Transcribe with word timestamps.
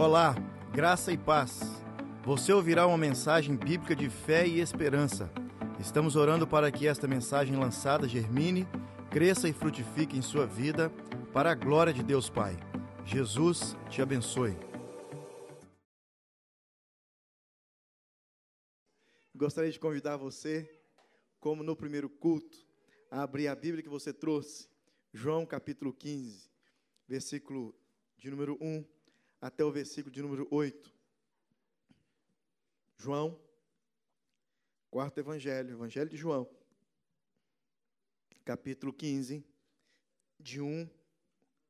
Olá, 0.00 0.32
graça 0.72 1.10
e 1.10 1.18
paz. 1.18 1.58
Você 2.24 2.52
ouvirá 2.52 2.86
uma 2.86 2.96
mensagem 2.96 3.56
bíblica 3.56 3.96
de 3.96 4.08
fé 4.08 4.46
e 4.46 4.60
esperança. 4.60 5.28
Estamos 5.80 6.14
orando 6.14 6.46
para 6.46 6.70
que 6.70 6.86
esta 6.86 7.08
mensagem 7.08 7.56
lançada 7.56 8.06
germine, 8.06 8.64
cresça 9.10 9.48
e 9.48 9.52
frutifique 9.52 10.16
em 10.16 10.22
sua 10.22 10.46
vida, 10.46 10.88
para 11.32 11.50
a 11.50 11.54
glória 11.56 11.92
de 11.92 12.04
Deus 12.04 12.30
Pai. 12.30 12.56
Jesus 13.04 13.76
te 13.90 14.00
abençoe. 14.00 14.56
Gostaria 19.34 19.72
de 19.72 19.80
convidar 19.80 20.16
você, 20.16 20.80
como 21.40 21.64
no 21.64 21.74
primeiro 21.74 22.08
culto, 22.08 22.56
a 23.10 23.24
abrir 23.24 23.48
a 23.48 23.56
Bíblia 23.56 23.82
que 23.82 23.88
você 23.88 24.12
trouxe, 24.12 24.68
João 25.12 25.44
capítulo 25.44 25.92
15, 25.92 26.48
versículo 27.08 27.74
de 28.16 28.30
número 28.30 28.56
1 28.60 28.97
até 29.40 29.64
o 29.64 29.70
versículo 29.70 30.12
de 30.12 30.22
número 30.22 30.48
8. 30.50 30.92
João, 32.96 33.40
quarto 34.90 35.18
evangelho, 35.18 35.70
evangelho 35.70 36.10
de 36.10 36.16
João, 36.16 36.48
capítulo 38.44 38.92
15, 38.92 39.44
de 40.40 40.60
1 40.60 40.88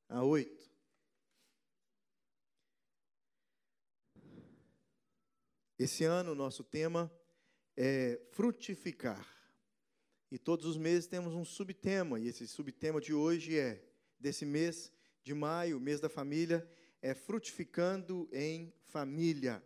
a 0.08 0.24
8. 0.24 0.70
Esse 5.78 6.04
ano, 6.04 6.34
nosso 6.34 6.64
tema 6.64 7.12
é 7.76 8.20
frutificar. 8.30 9.26
E 10.30 10.38
todos 10.38 10.66
os 10.66 10.76
meses 10.76 11.06
temos 11.06 11.34
um 11.34 11.44
subtema, 11.44 12.18
e 12.18 12.26
esse 12.26 12.46
subtema 12.48 13.00
de 13.00 13.14
hoje 13.14 13.56
é, 13.56 13.82
desse 14.18 14.44
mês 14.44 14.92
de 15.22 15.32
maio, 15.32 15.80
mês 15.80 16.00
da 16.00 16.08
família, 16.08 16.68
é 17.02 17.14
frutificando 17.14 18.28
em 18.32 18.72
família. 18.86 19.62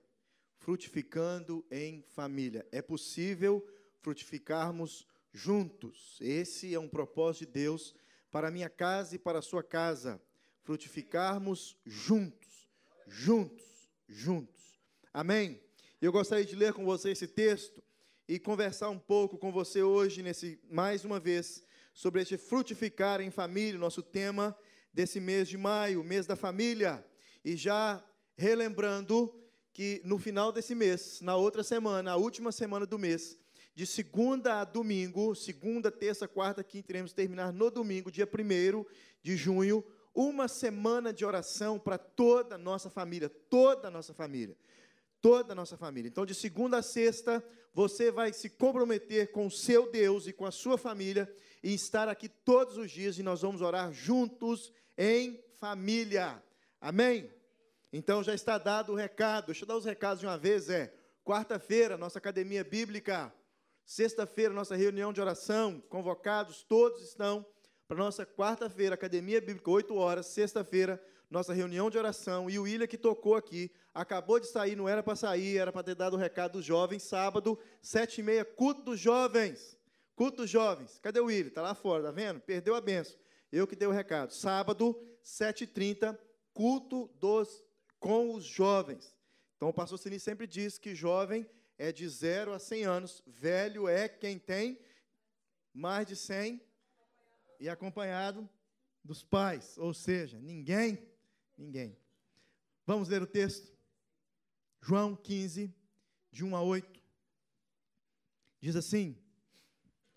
Frutificando 0.56 1.64
em 1.70 2.02
família. 2.02 2.66
É 2.70 2.80
possível 2.80 3.66
frutificarmos 4.00 5.06
juntos. 5.33 6.19
Esse 6.20 6.74
é 6.74 6.78
um 6.78 6.89
propósito 6.89 7.47
de 7.47 7.52
Deus 7.52 7.94
para 8.30 8.50
minha 8.50 8.69
casa 8.69 9.14
e 9.16 9.19
para 9.19 9.39
a 9.39 9.42
sua 9.42 9.62
casa. 9.62 10.20
Frutificarmos 10.62 11.77
juntos. 11.84 12.70
Juntos. 13.06 13.91
Juntos. 14.08 14.80
Amém? 15.12 15.61
Eu 16.00 16.12
gostaria 16.12 16.44
de 16.44 16.56
ler 16.56 16.72
com 16.72 16.84
você 16.84 17.11
esse 17.11 17.27
texto 17.27 17.83
e 18.28 18.39
conversar 18.39 18.91
um 18.91 18.98
pouco 18.98 19.36
com 19.39 19.52
você 19.52 19.83
hoje, 19.83 20.22
nesse 20.22 20.61
mais 20.70 21.05
uma 21.05 21.20
vez, 21.20 21.64
sobre 21.92 22.22
este 22.22 22.36
frutificar 22.36 23.20
em 23.20 23.30
família, 23.30 23.78
nosso 23.78 24.02
tema 24.02 24.56
desse 24.92 25.20
mês 25.20 25.48
de 25.48 25.56
maio, 25.56 26.05
mês 26.05 26.27
da 26.27 26.36
família. 26.36 27.05
E 27.45 27.57
já 27.57 28.03
relembrando 28.37 29.35
que 29.73 30.01
no 30.05 30.19
final 30.19 30.53
desse 30.53 30.75
mês, 30.75 31.21
na 31.21 31.37
outra 31.37 31.62
semana, 31.62 32.12
a 32.12 32.17
última 32.17 32.53
semana 32.53 32.87
do 32.87 32.98
mês, 32.98 33.39
de 33.75 33.87
segunda 33.87 34.61
a 34.61 34.65
domingo, 34.65 35.35
segunda, 35.35 35.91
terça, 35.91 36.29
quarta, 36.29 36.63
quinta, 36.63 36.93
iremos 36.93 37.13
terminar 37.13 37.53
no 37.53 37.70
domingo, 37.70 38.11
dia 38.11 38.29
1 38.29 38.85
de 39.23 39.37
junho, 39.37 39.83
uma 40.15 40.47
semana 40.47 41.13
de 41.13 41.25
oração 41.25 41.79
para 41.79 41.97
toda 41.97 42.57
a 42.57 42.59
nossa 42.59 42.91
família, 42.91 43.31
toda 43.31 43.89
a 43.89 43.91
nossa 43.91 44.13
família, 44.13 44.57
toda 45.23 45.53
a 45.53 45.57
nossa 45.57 45.77
família. 45.77 46.09
Então, 46.09 46.27
de 46.27 46.35
segunda 46.35 46.79
a 46.79 46.83
sexta, 46.83 47.43
você 47.73 48.11
vai 48.11 48.33
se 48.33 48.51
comprometer 48.51 49.33
com 49.33 49.47
o 49.47 49.51
seu 49.51 49.91
Deus 49.91 50.27
e 50.27 50.33
com 50.33 50.45
a 50.45 50.51
sua 50.51 50.77
família 50.77 51.33
e 51.63 51.73
estar 51.73 52.09
aqui 52.09 52.29
todos 52.29 52.77
os 52.77 52.91
dias 52.91 53.19
e 53.19 53.23
nós 53.23 53.41
vamos 53.41 53.63
orar 53.63 53.91
juntos 53.93 54.70
em 54.98 55.43
família. 55.59 56.43
Amém? 56.83 57.33
Então 57.92 58.25
já 58.25 58.34
está 58.34 58.58
dado 58.58 58.91
o 58.91 58.97
recado. 58.97 59.47
Deixa 59.47 59.62
eu 59.62 59.69
dar 59.69 59.77
os 59.77 59.84
recados 59.84 60.19
de 60.19 60.27
uma 60.27 60.36
vez. 60.36 60.69
É 60.69 60.92
quarta-feira, 61.24 61.97
nossa 61.97 62.19
academia 62.19 62.64
bíblica. 62.64 63.33
Sexta-feira, 63.84 64.52
nossa 64.52 64.74
reunião 64.74 65.12
de 65.12 65.20
oração. 65.20 65.80
Convocados, 65.89 66.64
todos 66.64 67.01
estão 67.05 67.46
para 67.86 67.96
nossa 67.96 68.27
quarta-feira, 68.27 68.96
academia 68.96 69.40
bíblica, 69.40 69.70
8 69.70 69.95
horas. 69.95 70.27
Sexta-feira, 70.27 71.01
nossa 71.30 71.55
reunião 71.55 71.89
de 71.89 71.98
oração. 71.98 72.51
E 72.51 72.58
o 72.58 72.64
William 72.64 72.89
que 72.89 72.98
tocou 72.98 73.36
aqui, 73.36 73.70
acabou 73.95 74.40
de 74.40 74.48
sair, 74.48 74.74
não 74.74 74.89
era 74.89 75.05
para 75.05 75.14
sair, 75.14 75.58
era 75.58 75.70
para 75.70 75.84
ter 75.84 75.95
dado 75.95 76.14
o 76.14 76.18
recado 76.18 76.55
dos 76.55 76.64
jovens. 76.64 77.05
Sábado, 77.05 77.57
sete 77.80 78.23
e 78.23 78.24
meia, 78.24 78.45
culto 78.45 78.83
dos 78.83 78.98
jovens. 78.98 79.78
Culto 80.17 80.39
dos 80.39 80.51
jovens. 80.51 80.98
Cadê 80.98 81.20
o 81.20 81.27
William? 81.27 81.46
Está 81.46 81.62
lá 81.62 81.77
fora, 81.77 82.02
tá 82.02 82.11
vendo? 82.11 82.40
Perdeu 82.40 82.74
a 82.74 82.80
benção. 82.80 83.17
Eu 83.52 83.68
que 83.68 83.77
dei 83.77 83.86
o 83.86 83.92
recado. 83.92 84.33
Sábado, 84.33 85.01
sete 85.23 85.62
e 85.62 85.67
trinta, 85.68 86.18
culto 86.52 87.08
dos 87.18 87.64
com 87.98 88.35
os 88.35 88.45
jovens. 88.45 89.17
Então 89.57 89.68
o 89.68 89.73
pastor 89.73 89.98
Sini 89.98 90.18
sempre 90.18 90.46
diz 90.46 90.79
que 90.79 90.95
jovem 90.95 91.48
é 91.79 91.92
de 91.92 92.08
0 92.08 92.52
a 92.52 92.58
100 92.58 92.85
anos, 92.85 93.23
velho 93.27 93.89
é 93.89 94.08
quem 94.08 94.39
tem 94.39 94.79
mais 95.73 96.07
de 96.07 96.17
100 96.17 96.61
e 97.61 97.68
acompanhado 97.68 98.48
dos 99.05 99.23
pais, 99.23 99.77
ou 99.79 99.95
seja, 99.95 100.39
ninguém, 100.40 100.98
ninguém. 101.57 101.96
Vamos 102.86 103.08
ler 103.08 103.23
o 103.23 103.27
texto. 103.27 103.73
João 104.80 105.14
15, 105.14 105.73
de 106.30 106.45
1 106.45 106.57
a 106.57 106.63
8. 106.63 107.01
Diz 108.61 108.74
assim: 108.74 109.17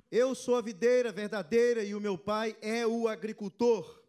Eu 0.10 0.34
sou 0.34 0.56
a 0.56 0.62
videira 0.62 1.12
verdadeira 1.12 1.84
e 1.84 1.94
o 1.94 2.02
meu 2.02 2.18
pai 2.18 2.58
é 2.62 2.86
o 2.86 3.08
agricultor. 3.08 4.04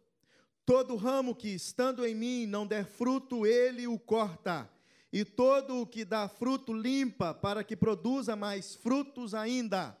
Todo 0.67 0.97
ramo 0.97 1.33
que, 1.33 1.47
estando 1.47 2.05
em 2.05 2.13
mim, 2.13 2.45
não 2.45 2.67
der 2.67 2.85
fruto, 2.85 3.45
ele 3.45 3.87
o 3.87 3.97
corta. 3.97 4.69
E 5.13 5.23
todo 5.23 5.79
o 5.79 5.87
que 5.87 6.03
dá 6.03 6.27
fruto, 6.27 6.73
limpa, 6.73 7.33
para 7.33 7.63
que 7.63 7.73
produza 7.73 8.35
mais 8.35 8.75
frutos 8.75 9.33
ainda. 9.33 9.97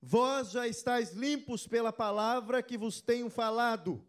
Vós 0.00 0.52
já 0.52 0.68
estáis 0.68 1.10
limpos 1.10 1.66
pela 1.66 1.92
palavra 1.92 2.62
que 2.62 2.78
vos 2.78 3.00
tenho 3.00 3.28
falado. 3.28 4.00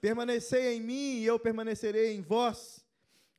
Permanecei 0.00 0.76
em 0.76 0.80
mim 0.80 1.14
e 1.18 1.24
eu 1.24 1.36
permanecerei 1.36 2.14
em 2.14 2.20
vós. 2.20 2.86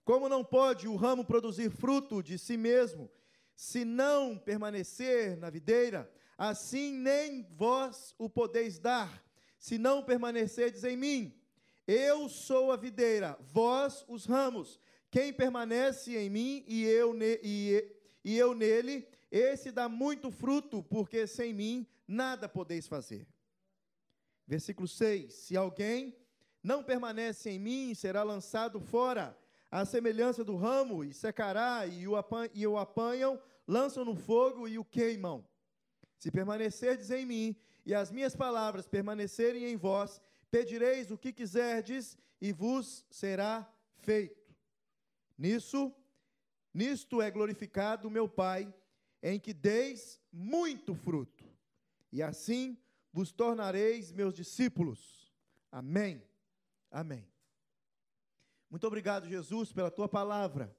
Como 0.04 0.28
não 0.28 0.44
pode 0.44 0.86
o 0.90 0.98
ramo 0.98 1.24
produzir 1.24 1.70
fruto 1.72 2.22
de 2.22 2.38
si 2.38 2.58
mesmo, 2.58 3.10
se 3.56 3.86
não 3.86 4.38
permanecer 4.38 5.38
na 5.38 5.50
videira, 5.50 6.12
assim 6.38 6.92
nem 6.92 7.42
vós 7.52 8.14
o 8.18 8.30
podeis 8.30 8.80
dar, 8.80 9.24
se 9.58 9.78
não 9.78 10.04
permanecerdes 10.04 10.84
em 10.84 10.98
mim. 10.98 11.43
Eu 11.88 12.30
sou 12.30 12.72
a 12.72 12.78
videira, 12.78 13.38
vós 13.42 14.06
os 14.08 14.26
ramos. 14.26 14.80
Quem 15.12 15.34
permanece 15.34 16.18
em 16.18 16.30
mim 16.30 16.64
e 16.68 16.84
eu, 16.86 17.14
ne, 17.14 17.40
e, 17.44 17.96
e 18.24 18.38
eu 18.38 18.56
nele, 18.56 19.08
esse 19.30 19.72
dá 19.72 19.90
muito 19.90 20.32
fruto, 20.32 20.82
porque 20.82 21.28
sem 21.28 21.54
mim 21.54 21.88
nada 22.08 22.48
podeis 22.48 22.88
fazer. 22.88 23.28
Versículo 24.48 24.88
6: 24.88 25.34
Se 25.34 25.58
alguém 25.58 26.16
não 26.64 26.84
permanece 26.84 27.50
em 27.50 27.60
mim, 27.60 27.94
será 27.94 28.24
lançado 28.24 28.80
fora, 28.80 29.38
à 29.70 29.86
semelhança 29.86 30.44
do 30.44 30.56
ramo, 30.56 31.04
e 31.04 31.14
secará, 31.14 31.86
e 31.86 32.08
o, 32.08 32.16
apan 32.16 32.48
e 32.54 32.66
o 32.66 32.78
apanham, 32.78 33.42
lançam 33.68 34.06
no 34.06 34.16
fogo 34.16 34.68
e 34.68 34.80
o 34.80 34.86
queimam. 34.86 35.46
Se 36.18 36.32
permanecerdes 36.32 37.12
em 37.12 37.26
mim, 37.26 37.56
e 37.86 37.94
as 37.94 38.12
minhas 38.12 38.36
palavras 38.36 38.88
permanecerem 38.88 39.66
em 39.66 39.76
vós, 39.76 40.22
Pedireis 40.54 41.10
o 41.10 41.18
que 41.18 41.34
quiserdes 41.34 42.16
e 42.40 42.54
vos 42.54 43.04
será 43.10 43.68
feito. 43.96 44.56
Nisso, 45.36 45.92
nisto 46.72 47.24
é 47.24 47.32
glorificado 47.32 48.08
meu 48.08 48.30
Pai, 48.30 48.72
em 49.24 49.40
que 49.40 49.52
deis 49.52 50.22
muito 50.32 50.94
fruto, 50.94 51.44
e 52.12 52.22
assim 52.22 52.78
vos 53.12 53.32
tornareis 53.32 54.12
meus 54.12 54.36
discípulos. 54.36 55.34
Amém. 55.72 56.22
Amém. 56.92 57.28
Muito 58.70 58.86
obrigado, 58.86 59.28
Jesus, 59.28 59.74
pela 59.74 59.90
tua 59.90 60.08
palavra. 60.08 60.72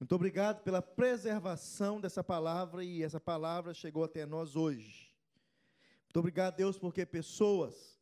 Muito 0.00 0.12
obrigado 0.12 0.64
pela 0.64 0.82
preservação 0.82 2.00
dessa 2.00 2.24
palavra 2.24 2.82
e 2.82 3.04
essa 3.04 3.20
palavra 3.20 3.72
chegou 3.72 4.02
até 4.02 4.26
nós 4.26 4.56
hoje. 4.56 5.14
Muito 6.06 6.18
obrigado, 6.18 6.56
Deus, 6.56 6.76
porque 6.76 7.06
pessoas 7.06 7.95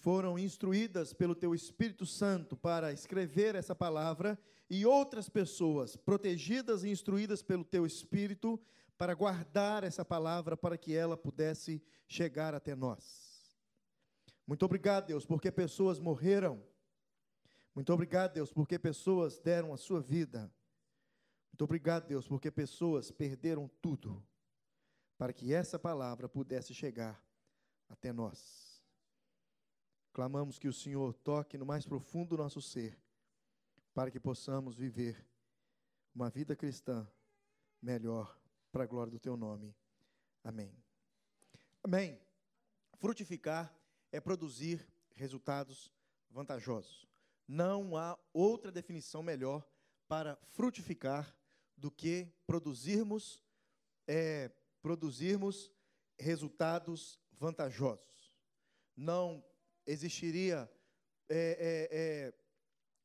foram 0.00 0.38
instruídas 0.38 1.12
pelo 1.12 1.34
teu 1.34 1.54
Espírito 1.54 2.06
Santo 2.06 2.56
para 2.56 2.92
escrever 2.92 3.54
essa 3.54 3.74
palavra 3.74 4.38
e 4.68 4.84
outras 4.84 5.28
pessoas 5.28 5.96
protegidas 5.96 6.84
e 6.84 6.88
instruídas 6.88 7.42
pelo 7.42 7.64
teu 7.64 7.86
Espírito 7.86 8.60
para 8.96 9.14
guardar 9.14 9.84
essa 9.84 10.04
palavra 10.04 10.56
para 10.56 10.78
que 10.78 10.94
ela 10.94 11.16
pudesse 11.16 11.82
chegar 12.06 12.54
até 12.54 12.74
nós. 12.74 13.52
Muito 14.46 14.64
obrigado, 14.64 15.06
Deus, 15.06 15.26
porque 15.26 15.50
pessoas 15.50 15.98
morreram. 15.98 16.62
Muito 17.74 17.92
obrigado, 17.92 18.34
Deus, 18.34 18.52
porque 18.52 18.78
pessoas 18.78 19.38
deram 19.38 19.72
a 19.72 19.76
sua 19.76 20.00
vida. 20.00 20.50
Muito 21.52 21.64
obrigado, 21.64 22.06
Deus, 22.06 22.28
porque 22.28 22.50
pessoas 22.50 23.10
perderam 23.10 23.68
tudo 23.82 24.24
para 25.18 25.32
que 25.32 25.52
essa 25.52 25.78
palavra 25.78 26.28
pudesse 26.28 26.74
chegar 26.74 27.22
até 27.88 28.12
nós. 28.12 28.65
Clamamos 30.16 30.58
que 30.58 30.66
o 30.66 30.72
Senhor 30.72 31.12
toque 31.12 31.58
no 31.58 31.66
mais 31.66 31.84
profundo 31.84 32.30
do 32.30 32.42
nosso 32.42 32.62
ser 32.62 32.98
para 33.92 34.10
que 34.10 34.18
possamos 34.18 34.74
viver 34.74 35.22
uma 36.14 36.30
vida 36.30 36.56
cristã 36.56 37.06
melhor 37.82 38.34
para 38.72 38.84
a 38.84 38.86
glória 38.86 39.10
do 39.10 39.20
teu 39.20 39.36
nome. 39.36 39.76
Amém. 40.42 40.74
Amém. 41.84 42.18
Frutificar 42.94 43.78
é 44.10 44.18
produzir 44.18 44.90
resultados 45.14 45.92
vantajosos. 46.30 47.06
Não 47.46 47.94
há 47.94 48.18
outra 48.32 48.72
definição 48.72 49.22
melhor 49.22 49.68
para 50.08 50.36
frutificar 50.54 51.36
do 51.76 51.90
que 51.90 52.26
produzirmos 52.46 53.44
é, 54.08 54.50
produzirmos 54.80 55.70
resultados 56.18 57.20
vantajosos. 57.38 58.32
Não 58.96 59.44
existiria 59.86 60.70
é, 61.28 61.36
é, 61.38 61.88
é, 61.90 62.34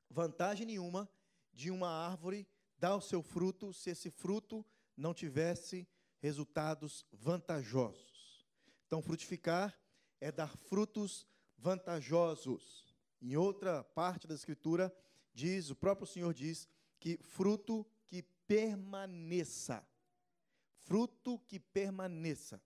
vantagem 0.10 0.66
nenhuma 0.66 1.10
de 1.54 1.70
uma 1.70 1.90
árvore 1.90 2.48
dar 2.78 2.96
o 2.96 3.02
seu 3.02 3.22
fruto 3.22 3.74
se 3.74 3.92
esse 3.92 4.10
fruto 4.10 4.66
não 4.98 5.14
tivesse 5.14 5.88
resultados 6.20 7.06
vantajosos. 7.12 8.46
Então, 8.86 9.02
frutificar 9.02 9.80
é 10.20 10.32
dar 10.32 10.56
frutos 10.58 11.26
vantajosos. 11.58 12.96
Em 13.22 13.36
outra 13.36 13.84
parte 13.84 14.28
da 14.28 14.36
Escritura, 14.36 14.94
diz, 15.34 15.70
o 15.70 15.76
próprio 15.76 16.08
Senhor 16.08 16.34
diz, 16.34 16.68
que 17.00 17.18
fruto 17.18 17.86
que 18.08 18.24
permaneça. 18.48 19.86
Fruto 20.76 21.40
que 21.48 21.60
permaneça. 21.60 22.62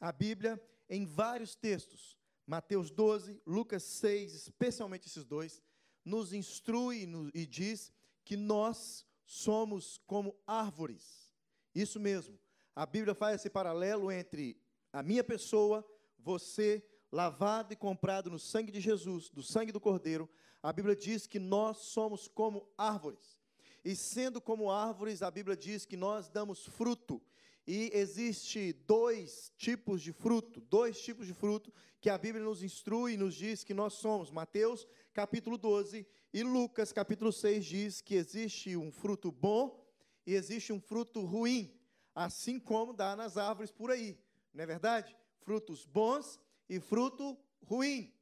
A 0.00 0.10
Bíblia, 0.10 0.60
em 0.88 1.04
vários 1.04 1.54
textos, 1.54 2.18
Mateus 2.52 2.90
12, 2.90 3.40
Lucas 3.46 3.82
6, 3.82 4.34
especialmente 4.34 5.08
esses 5.08 5.24
dois, 5.24 5.62
nos 6.04 6.34
instrui 6.34 7.08
e 7.32 7.46
diz 7.46 7.90
que 8.26 8.36
nós 8.36 9.06
somos 9.24 9.96
como 10.06 10.36
árvores. 10.46 11.32
Isso 11.74 11.98
mesmo. 11.98 12.38
A 12.76 12.84
Bíblia 12.84 13.14
faz 13.14 13.36
esse 13.36 13.48
paralelo 13.48 14.12
entre 14.12 14.60
a 14.92 15.02
minha 15.02 15.24
pessoa, 15.24 15.82
você, 16.18 16.86
lavado 17.10 17.72
e 17.72 17.76
comprado 17.76 18.28
no 18.28 18.38
sangue 18.38 18.70
de 18.70 18.82
Jesus, 18.82 19.30
do 19.30 19.42
sangue 19.42 19.72
do 19.72 19.80
Cordeiro. 19.80 20.28
A 20.62 20.74
Bíblia 20.74 20.94
diz 20.94 21.26
que 21.26 21.38
nós 21.38 21.78
somos 21.78 22.28
como 22.28 22.68
árvores. 22.76 23.40
E 23.82 23.96
sendo 23.96 24.42
como 24.42 24.70
árvores, 24.70 25.22
a 25.22 25.30
Bíblia 25.30 25.56
diz 25.56 25.86
que 25.86 25.96
nós 25.96 26.28
damos 26.28 26.66
fruto. 26.66 27.18
E 27.66 27.90
existe 27.94 28.72
dois 28.72 29.52
tipos 29.56 30.02
de 30.02 30.12
fruto, 30.12 30.60
dois 30.62 31.00
tipos 31.00 31.26
de 31.26 31.32
fruto 31.32 31.72
que 32.00 32.10
a 32.10 32.18
Bíblia 32.18 32.44
nos 32.44 32.62
instrui 32.62 33.14
e 33.14 33.16
nos 33.16 33.34
diz 33.34 33.62
que 33.62 33.72
nós 33.72 33.94
somos. 33.94 34.30
Mateus 34.30 34.86
capítulo 35.12 35.56
12 35.56 36.06
e 36.32 36.42
Lucas 36.42 36.92
capítulo 36.92 37.32
6 37.32 37.64
diz 37.64 38.00
que 38.00 38.16
existe 38.16 38.76
um 38.76 38.90
fruto 38.90 39.30
bom 39.30 39.80
e 40.26 40.34
existe 40.34 40.72
um 40.72 40.80
fruto 40.80 41.24
ruim, 41.24 41.72
assim 42.14 42.58
como 42.58 42.92
dá 42.92 43.14
nas 43.14 43.36
árvores 43.36 43.70
por 43.70 43.90
aí. 43.90 44.18
Não 44.52 44.64
é 44.64 44.66
verdade? 44.66 45.16
Frutos 45.40 45.84
bons 45.84 46.40
e 46.68 46.80
fruto 46.80 47.38
ruim. 47.64 48.12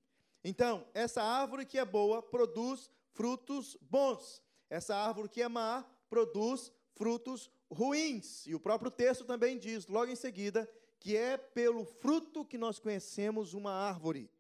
Então, 0.45 0.87
essa 0.93 1.23
árvore 1.23 1.65
que 1.65 1.79
é 1.79 1.85
boa 1.85 2.23
produz 2.23 2.91
frutos 3.13 3.77
bons. 3.81 4.43
Essa 4.69 4.95
árvore 4.95 5.29
que 5.29 5.43
é 5.43 5.49
má 5.49 5.85
produz 6.09 6.73
frutos 6.95 7.51
ruins. 7.71 8.47
E 8.47 8.55
o 8.55 8.61
próprio 8.61 8.91
texto 8.91 9.25
também 9.25 9.59
diz, 9.59 9.87
logo 9.87 10.11
em 10.11 10.17
seguida, 10.17 10.69
que 10.99 11.17
é 11.17 11.37
pelo 11.37 11.85
fruto 11.85 12.45
que 12.45 12.59
nós 12.59 12.79
conhecemos 12.79 13.55
uma 13.55 13.73
árvore. 13.73 14.31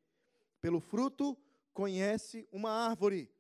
Pelo 0.61 0.81
fruto 0.81 1.37
conhece 1.73 2.47
uma 2.53 2.71
árvore. 2.71 3.31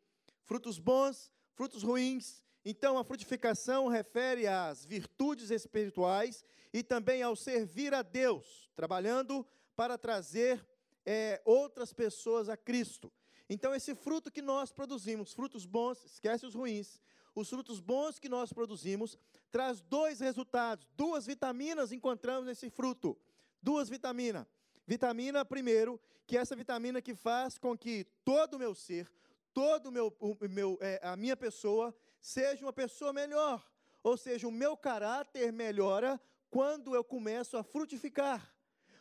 Frutos 0.44 0.78
bons, 0.78 1.30
frutos 1.52 1.82
ruins. 1.82 2.42
Então, 2.64 2.98
a 2.98 3.04
frutificação 3.04 3.88
refere 3.88 4.46
às 4.46 4.84
virtudes 4.84 5.50
espirituais 5.50 6.44
e 6.72 6.82
também 6.82 7.22
ao 7.22 7.34
servir 7.34 7.92
a 7.94 8.02
Deus, 8.02 8.70
trabalhando 8.74 9.46
para 9.76 9.98
trazer 9.98 10.64
é, 11.04 11.40
outras 11.44 11.92
pessoas 11.92 12.48
a 12.48 12.56
Cristo. 12.56 13.12
Então, 13.48 13.74
esse 13.74 13.94
fruto 13.94 14.30
que 14.30 14.40
nós 14.40 14.70
produzimos, 14.70 15.32
frutos 15.32 15.66
bons, 15.66 16.04
esquece 16.04 16.46
os 16.46 16.54
ruins, 16.54 17.00
os 17.34 17.48
frutos 17.48 17.80
bons 17.80 18.18
que 18.18 18.28
nós 18.28 18.52
produzimos, 18.52 19.18
traz 19.50 19.80
dois 19.80 20.20
resultados, 20.20 20.86
duas 20.96 21.26
vitaminas 21.26 21.92
encontramos 21.92 22.46
nesse 22.46 22.70
fruto. 22.70 23.16
Duas 23.62 23.88
vitaminas. 23.88 24.46
Vitamina, 24.86 25.44
primeiro, 25.44 26.00
que 26.26 26.36
é 26.36 26.40
essa 26.40 26.56
vitamina 26.56 27.02
que 27.02 27.14
faz 27.14 27.58
com 27.58 27.76
que 27.76 28.04
todo 28.24 28.54
o 28.54 28.58
meu 28.58 28.74
ser, 28.74 29.10
todo 29.52 29.92
meu, 29.92 30.16
meu 30.50 30.78
é, 30.80 31.00
a 31.02 31.16
minha 31.16 31.36
pessoa, 31.36 31.94
seja 32.20 32.64
uma 32.64 32.72
pessoa 32.72 33.12
melhor. 33.12 33.64
Ou 34.02 34.16
seja, 34.16 34.48
o 34.48 34.52
meu 34.52 34.76
caráter 34.76 35.52
melhora 35.52 36.20
quando 36.50 36.94
eu 36.94 37.04
começo 37.04 37.56
a 37.56 37.62
frutificar. 37.62 38.54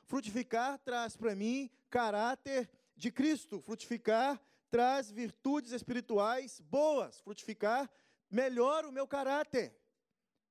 Frutificar 0.05 0.77
traz 0.79 1.15
para 1.15 1.35
mim 1.35 1.69
caráter 1.89 2.69
de 2.95 3.11
Cristo. 3.11 3.61
Frutificar 3.61 4.41
traz 4.69 5.09
virtudes 5.09 5.71
espirituais 5.71 6.59
boas. 6.61 7.19
Frutificar 7.21 7.89
melhora 8.29 8.87
o 8.87 8.91
meu 8.91 9.07
caráter. 9.07 9.75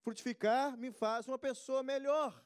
Frutificar 0.03 0.77
me 0.77 0.91
faz 0.91 1.27
uma 1.29 1.39
pessoa 1.39 1.83
melhor. 1.83 2.45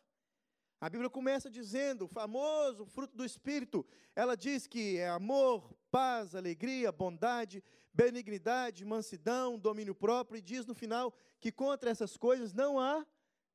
A 0.81 0.91
Bíblia 0.91 1.09
começa 1.09 1.49
dizendo, 1.49 2.07
o 2.07 2.09
famoso 2.09 2.85
fruto 2.87 3.17
do 3.17 3.25
Espírito, 3.25 3.87
ela 4.17 4.37
diz 4.37 4.67
que 4.67 4.99
é 4.99 5.09
amor, 5.09 5.73
paz, 5.93 6.35
alegria, 6.35 6.91
bondade, 6.91 7.63
benignidade, 7.95 8.85
mansidão, 8.85 9.57
domínio 9.57 9.95
próprio, 9.95 10.39
e 10.39 10.43
diz 10.43 10.67
no 10.67 10.75
final 10.75 11.15
que 11.39 11.53
contra 11.53 11.89
essas 11.89 12.17
coisas 12.17 12.53
não 12.53 12.81
há 12.81 13.07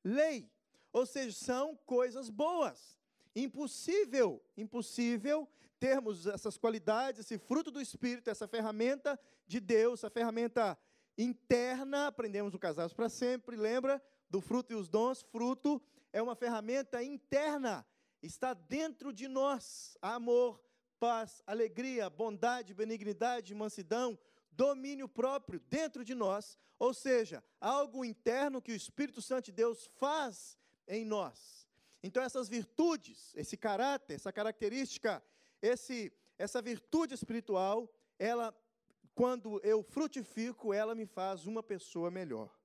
lei. 0.02 0.50
Ou 0.90 1.04
seja, 1.04 1.36
são 1.36 1.76
coisas 1.84 2.30
boas. 2.30 2.98
Impossível, 3.36 4.42
impossível 4.56 5.46
termos 5.78 6.26
essas 6.26 6.56
qualidades, 6.56 7.20
esse 7.20 7.38
fruto 7.38 7.70
do 7.70 7.80
Espírito, 7.80 8.30
essa 8.30 8.48
ferramenta 8.48 9.20
de 9.46 9.60
Deus, 9.60 10.00
essa 10.00 10.10
ferramenta 10.10 10.78
interna, 11.18 12.06
aprendemos 12.06 12.54
o 12.54 12.58
Casados 12.58 12.94
para 12.94 13.08
Sempre, 13.08 13.56
lembra 13.56 14.02
do 14.30 14.40
fruto 14.40 14.72
e 14.72 14.76
os 14.76 14.88
dons? 14.88 15.20
Fruto 15.20 15.82
é 16.12 16.22
uma 16.22 16.36
ferramenta 16.36 17.02
interna, 17.02 17.84
está 18.22 18.54
dentro 18.54 19.12
de 19.12 19.26
nós. 19.26 19.98
Amor, 20.00 20.62
paz, 21.00 21.42
alegria, 21.46 22.08
bondade, 22.08 22.72
benignidade, 22.72 23.54
mansidão, 23.54 24.18
domínio 24.52 25.08
próprio 25.08 25.60
dentro 25.68 26.04
de 26.04 26.14
nós, 26.14 26.56
ou 26.78 26.94
seja, 26.94 27.42
algo 27.60 28.04
interno 28.04 28.62
que 28.62 28.72
o 28.72 28.76
Espírito 28.76 29.20
Santo 29.20 29.46
de 29.46 29.52
Deus 29.52 29.90
faz 29.98 30.56
em 30.86 31.04
nós. 31.04 31.68
Então 32.02 32.22
essas 32.22 32.48
virtudes, 32.48 33.34
esse 33.34 33.56
caráter, 33.56 34.14
essa 34.14 34.32
característica, 34.32 35.22
esse 35.60 36.12
essa 36.38 36.62
virtude 36.62 37.14
espiritual, 37.14 37.92
ela 38.16 38.54
quando 39.18 39.60
eu 39.64 39.82
frutifico, 39.82 40.72
ela 40.72 40.94
me 40.94 41.04
faz 41.04 41.44
uma 41.44 41.60
pessoa 41.60 42.08
melhor. 42.08 42.56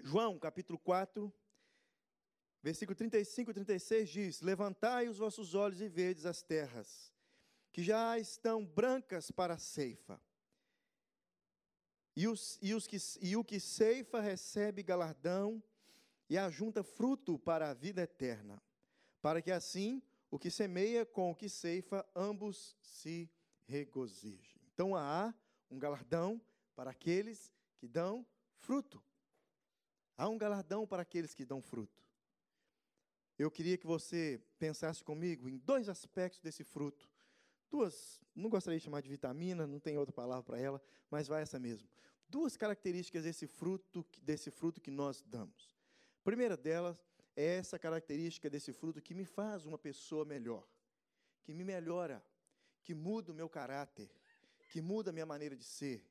João, 0.00 0.36
capítulo 0.36 0.80
4, 0.80 1.32
versículo 2.60 2.96
35 2.96 3.52
e 3.52 3.54
36 3.54 4.10
diz: 4.10 4.40
Levantai 4.40 5.06
os 5.06 5.18
vossos 5.18 5.54
olhos 5.54 5.80
e 5.80 5.88
vedes 5.88 6.26
as 6.26 6.42
terras, 6.42 7.14
que 7.70 7.84
já 7.84 8.18
estão 8.18 8.66
brancas 8.66 9.30
para 9.30 9.54
a 9.54 9.58
ceifa. 9.58 10.20
E, 12.16 12.26
os, 12.26 12.58
e, 12.60 12.74
os 12.74 12.84
que, 12.84 12.96
e 13.20 13.36
o 13.36 13.44
que 13.44 13.60
ceifa 13.60 14.20
recebe 14.20 14.82
galardão 14.82 15.62
e 16.28 16.36
ajunta 16.36 16.82
fruto 16.82 17.38
para 17.38 17.70
a 17.70 17.74
vida 17.74 18.02
eterna, 18.02 18.60
para 19.20 19.40
que 19.40 19.52
assim 19.52 20.02
o 20.32 20.36
que 20.36 20.50
semeia 20.50 21.06
com 21.06 21.30
o 21.30 21.34
que 21.36 21.48
ceifa, 21.48 22.04
ambos 22.12 22.76
se 22.82 23.30
regozijem. 23.72 24.60
Então 24.74 24.94
há 24.94 25.34
um 25.70 25.78
galardão 25.78 26.40
para 26.76 26.90
aqueles 26.90 27.50
que 27.78 27.88
dão 27.88 28.26
fruto. 28.58 29.02
Há 30.16 30.28
um 30.28 30.36
galardão 30.36 30.86
para 30.86 31.02
aqueles 31.02 31.34
que 31.34 31.44
dão 31.44 31.62
fruto. 31.62 32.02
Eu 33.38 33.50
queria 33.50 33.78
que 33.78 33.86
você 33.86 34.40
pensasse 34.58 35.02
comigo 35.02 35.48
em 35.48 35.56
dois 35.56 35.88
aspectos 35.88 36.40
desse 36.40 36.62
fruto. 36.62 37.08
Duas, 37.70 38.20
não 38.34 38.50
gostaria 38.50 38.78
de 38.78 38.84
chamar 38.84 39.00
de 39.00 39.08
vitamina, 39.08 39.66
não 39.66 39.80
tem 39.80 39.96
outra 39.96 40.12
palavra 40.12 40.44
para 40.44 40.60
ela, 40.60 40.80
mas 41.10 41.26
vai 41.26 41.42
essa 41.42 41.58
mesmo. 41.58 41.88
Duas 42.28 42.56
características 42.56 43.24
desse 43.24 43.46
fruto, 43.46 44.06
desse 44.20 44.50
fruto 44.50 44.80
que 44.80 44.90
nós 44.90 45.22
damos. 45.22 45.74
A 46.20 46.24
primeira 46.24 46.56
delas 46.56 47.02
é 47.34 47.56
essa 47.56 47.78
característica 47.78 48.50
desse 48.50 48.72
fruto 48.72 49.00
que 49.00 49.14
me 49.14 49.24
faz 49.24 49.64
uma 49.64 49.78
pessoa 49.78 50.24
melhor, 50.24 50.68
que 51.42 51.54
me 51.54 51.64
melhora, 51.64 52.22
que 52.82 52.94
muda 52.94 53.32
o 53.32 53.34
meu 53.34 53.48
caráter, 53.48 54.10
que 54.70 54.80
muda 54.80 55.10
a 55.10 55.12
minha 55.12 55.26
maneira 55.26 55.56
de 55.56 55.64
ser. 55.64 56.06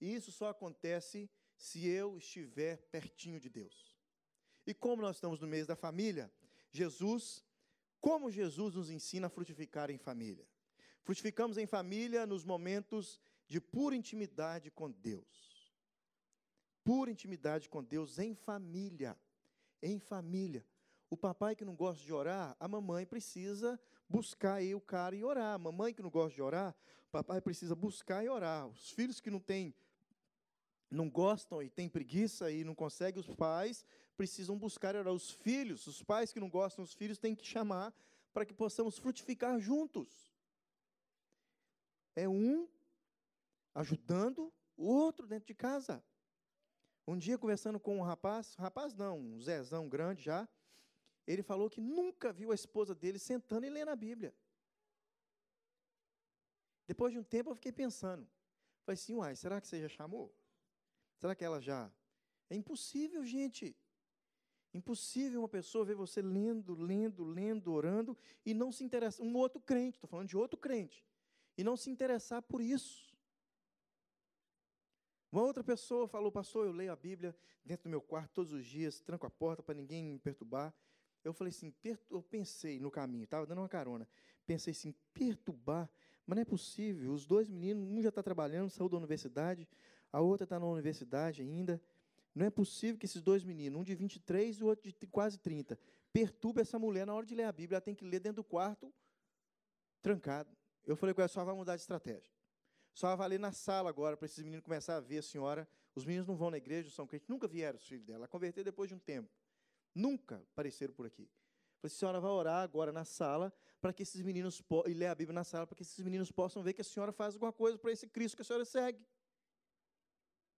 E 0.00 0.14
isso 0.14 0.30
só 0.30 0.48
acontece 0.48 1.30
se 1.56 1.86
eu 1.86 2.16
estiver 2.18 2.78
pertinho 2.90 3.40
de 3.40 3.48
Deus. 3.48 3.96
E 4.66 4.72
como 4.72 5.02
nós 5.02 5.16
estamos 5.16 5.40
no 5.40 5.46
mês 5.46 5.66
da 5.66 5.76
família, 5.76 6.32
Jesus, 6.70 7.44
como 8.00 8.30
Jesus 8.30 8.74
nos 8.74 8.90
ensina 8.90 9.26
a 9.26 9.30
frutificar 9.30 9.90
em 9.90 9.98
família? 9.98 10.46
Frutificamos 11.02 11.58
em 11.58 11.66
família 11.66 12.26
nos 12.26 12.44
momentos 12.44 13.20
de 13.46 13.60
pura 13.60 13.94
intimidade 13.94 14.70
com 14.70 14.90
Deus. 14.90 15.72
Pura 16.82 17.10
intimidade 17.10 17.68
com 17.68 17.82
Deus 17.82 18.18
em 18.18 18.34
família. 18.34 19.18
Em 19.82 19.98
família. 19.98 20.64
O 21.10 21.16
papai 21.16 21.54
que 21.54 21.64
não 21.64 21.76
gosta 21.76 22.02
de 22.02 22.12
orar, 22.12 22.56
a 22.58 22.66
mamãe 22.66 23.06
precisa 23.06 23.80
buscar 24.08 24.54
aí 24.54 24.74
o 24.74 24.80
cara 24.80 25.14
e 25.14 25.24
orar. 25.24 25.58
Mamãe 25.58 25.92
que 25.92 26.02
não 26.02 26.10
gosta 26.10 26.34
de 26.34 26.42
orar, 26.42 26.74
papai 27.10 27.40
precisa 27.40 27.74
buscar 27.74 28.24
e 28.24 28.28
orar. 28.28 28.66
Os 28.66 28.90
filhos 28.90 29.20
que 29.20 29.30
não 29.30 29.40
têm 29.40 29.74
não 30.90 31.10
gostam 31.10 31.62
e 31.62 31.68
têm 31.68 31.88
preguiça 31.88 32.50
e 32.50 32.62
não 32.62 32.74
conseguem, 32.74 33.20
os 33.20 33.34
pais 33.34 33.84
precisam 34.16 34.56
buscar 34.56 34.94
e 34.94 34.98
orar. 34.98 35.12
Os 35.12 35.30
filhos, 35.30 35.86
os 35.86 36.02
pais 36.02 36.32
que 36.32 36.40
não 36.40 36.48
gostam, 36.48 36.84
os 36.84 36.94
filhos 36.94 37.18
têm 37.18 37.34
que 37.34 37.46
chamar 37.46 37.92
para 38.32 38.44
que 38.44 38.52
possamos 38.52 38.98
frutificar 38.98 39.58
juntos. 39.58 40.32
É 42.16 42.28
um 42.28 42.68
ajudando 43.74 44.52
o 44.76 44.86
outro 44.86 45.26
dentro 45.26 45.46
de 45.46 45.54
casa. 45.54 46.02
Um 47.06 47.18
dia, 47.18 47.36
conversando 47.36 47.78
com 47.78 47.98
um 47.98 48.02
rapaz, 48.02 48.54
rapaz 48.54 48.94
não, 48.94 49.18
um 49.18 49.40
Zezão 49.40 49.88
grande 49.88 50.22
já, 50.22 50.48
ele 51.26 51.42
falou 51.42 51.70
que 51.70 51.80
nunca 51.80 52.32
viu 52.32 52.52
a 52.52 52.54
esposa 52.54 52.94
dele 52.94 53.18
sentando 53.18 53.66
e 53.66 53.70
lendo 53.70 53.90
a 53.90 53.96
Bíblia. 53.96 54.34
Depois 56.86 57.12
de 57.12 57.18
um 57.18 57.24
tempo, 57.24 57.50
eu 57.50 57.54
fiquei 57.54 57.72
pensando. 57.72 58.28
Falei 58.84 58.94
assim, 58.94 59.14
uai, 59.14 59.34
será 59.34 59.60
que 59.60 59.66
você 59.66 59.80
já 59.80 59.88
chamou? 59.88 60.34
Será 61.16 61.34
que 61.34 61.44
ela 61.44 61.60
já? 61.60 61.90
É 62.50 62.54
impossível, 62.54 63.24
gente. 63.24 63.74
Impossível 64.74 65.40
uma 65.40 65.48
pessoa 65.48 65.84
ver 65.84 65.94
você 65.94 66.20
lendo, 66.20 66.74
lendo, 66.74 67.24
lendo, 67.24 67.72
orando 67.72 68.16
e 68.44 68.52
não 68.52 68.70
se 68.70 68.84
interessar. 68.84 69.24
Um 69.24 69.34
outro 69.36 69.60
crente, 69.60 69.96
estou 69.96 70.08
falando 70.08 70.28
de 70.28 70.36
outro 70.36 70.58
crente, 70.58 71.06
e 71.56 71.64
não 71.64 71.76
se 71.76 71.88
interessar 71.88 72.42
por 72.42 72.60
isso. 72.60 73.14
Uma 75.30 75.42
outra 75.42 75.64
pessoa 75.64 76.06
falou, 76.06 76.30
pastor, 76.30 76.66
eu 76.66 76.72
leio 76.72 76.92
a 76.92 76.96
Bíblia 76.96 77.36
dentro 77.64 77.84
do 77.84 77.90
meu 77.90 78.00
quarto 78.00 78.32
todos 78.32 78.52
os 78.52 78.64
dias, 78.64 79.00
tranco 79.00 79.26
a 79.26 79.30
porta 79.30 79.62
para 79.62 79.74
ninguém 79.74 80.02
me 80.02 80.18
perturbar. 80.18 80.74
Eu 81.24 81.32
falei 81.32 81.50
assim, 81.50 81.72
eu 82.10 82.22
pensei 82.22 82.78
no 82.78 82.90
caminho, 82.90 83.24
estava 83.24 83.46
dando 83.46 83.58
uma 83.58 83.68
carona. 83.68 84.06
Pensei 84.46 84.72
assim, 84.72 84.94
perturbar, 85.12 85.90
mas 86.26 86.36
não 86.36 86.42
é 86.42 86.44
possível. 86.44 87.12
Os 87.12 87.26
dois 87.26 87.48
meninos, 87.48 87.88
um 87.88 88.02
já 88.02 88.10
está 88.10 88.22
trabalhando, 88.22 88.70
saiu 88.70 88.88
da 88.88 88.96
universidade, 88.96 89.66
a 90.12 90.20
outra 90.20 90.44
está 90.44 90.58
na 90.60 90.66
universidade 90.66 91.42
ainda. 91.42 91.80
Não 92.34 92.44
é 92.44 92.50
possível 92.50 92.98
que 92.98 93.06
esses 93.06 93.22
dois 93.22 93.44
meninos, 93.44 93.80
um 93.80 93.84
de 93.84 93.94
23 93.94 94.56
e 94.56 94.64
o 94.64 94.66
outro 94.66 94.90
de 94.90 95.06
quase 95.06 95.38
30, 95.38 95.78
perturbe 96.12 96.60
essa 96.60 96.78
mulher 96.78 97.06
na 97.06 97.14
hora 97.14 97.24
de 97.24 97.34
ler 97.34 97.44
a 97.44 97.52
Bíblia. 97.52 97.76
Ela 97.76 97.80
tem 97.80 97.94
que 97.94 98.04
ler 98.04 98.20
dentro 98.20 98.42
do 98.42 98.44
quarto, 98.44 98.92
trancado. 100.02 100.50
Eu 100.84 100.96
falei 100.96 101.14
com 101.14 101.20
ela, 101.20 101.28
só 101.28 101.44
vai 101.44 101.54
mudar 101.54 101.76
de 101.76 101.82
estratégia. 101.82 102.32
Só 102.92 103.16
vai 103.16 103.28
ler 103.28 103.40
na 103.40 103.50
sala 103.50 103.88
agora, 103.88 104.16
para 104.16 104.26
esses 104.26 104.42
meninos 104.42 104.64
começar 104.64 104.96
a 104.96 105.00
ver 105.00 105.18
a 105.18 105.22
senhora. 105.22 105.66
Os 105.94 106.04
meninos 106.04 106.26
não 106.26 106.36
vão 106.36 106.50
na 106.50 106.58
igreja, 106.58 106.90
são 106.90 107.06
crentes, 107.06 107.28
nunca 107.28 107.48
vieram 107.48 107.78
os 107.78 107.86
filhos 107.86 108.04
dela. 108.04 108.20
Ela 108.20 108.28
converteu 108.28 108.62
depois 108.62 108.88
de 108.88 108.94
um 108.94 108.98
tempo. 108.98 109.30
Nunca 109.94 110.36
apareceram 110.52 110.92
por 110.92 111.06
aqui. 111.06 111.28
Falei, 111.80 111.94
a 111.94 111.98
senhora 111.98 112.20
vai 112.20 112.30
orar 112.30 112.62
agora 112.62 112.92
na 112.92 113.04
sala 113.04 113.52
para 113.80 113.92
que 113.92 114.02
esses 114.02 114.20
meninos 114.22 114.62
e 114.86 114.94
ler 114.94 115.06
a 115.06 115.14
Bíblia 115.14 115.34
na 115.34 115.44
sala 115.44 115.66
para 115.66 115.76
que 115.76 115.82
esses 115.82 116.02
meninos 116.02 116.32
possam 116.32 116.62
ver 116.62 116.72
que 116.72 116.80
a 116.80 116.84
senhora 116.84 117.12
faz 117.12 117.34
alguma 117.34 117.52
coisa 117.52 117.78
para 117.78 117.92
esse 117.92 118.06
Cristo 118.06 118.36
que 118.36 118.42
a 118.42 118.44
senhora 118.44 118.64
segue. 118.64 119.06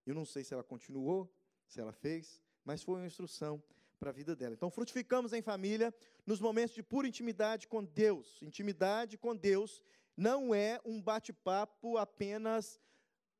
Eu 0.05 0.15
não 0.15 0.23
sei 0.23 0.43
se 0.43 0.53
ela 0.53 0.63
continuou, 0.63 1.29
se 1.67 1.81
ela 1.81 1.91
fez, 1.91 2.41
mas 2.63 2.81
foi 2.81 2.95
uma 2.95 3.05
instrução 3.05 3.61
para 3.99 4.09
a 4.09 4.13
vida 4.13 4.35
dela. 4.35 4.53
Então, 4.53 4.71
frutificamos 4.71 5.33
em 5.33 5.41
família 5.41 5.93
nos 6.25 6.39
momentos 6.39 6.73
de 6.73 6.81
pura 6.81 7.07
intimidade 7.07 7.67
com 7.67 7.83
Deus. 7.83 8.41
Intimidade 8.41 9.17
com 9.17 9.35
Deus 9.35 9.83
não 10.15 10.55
é 10.55 10.79
um 10.85 11.01
bate-papo 11.01 11.97
apenas 11.97 12.79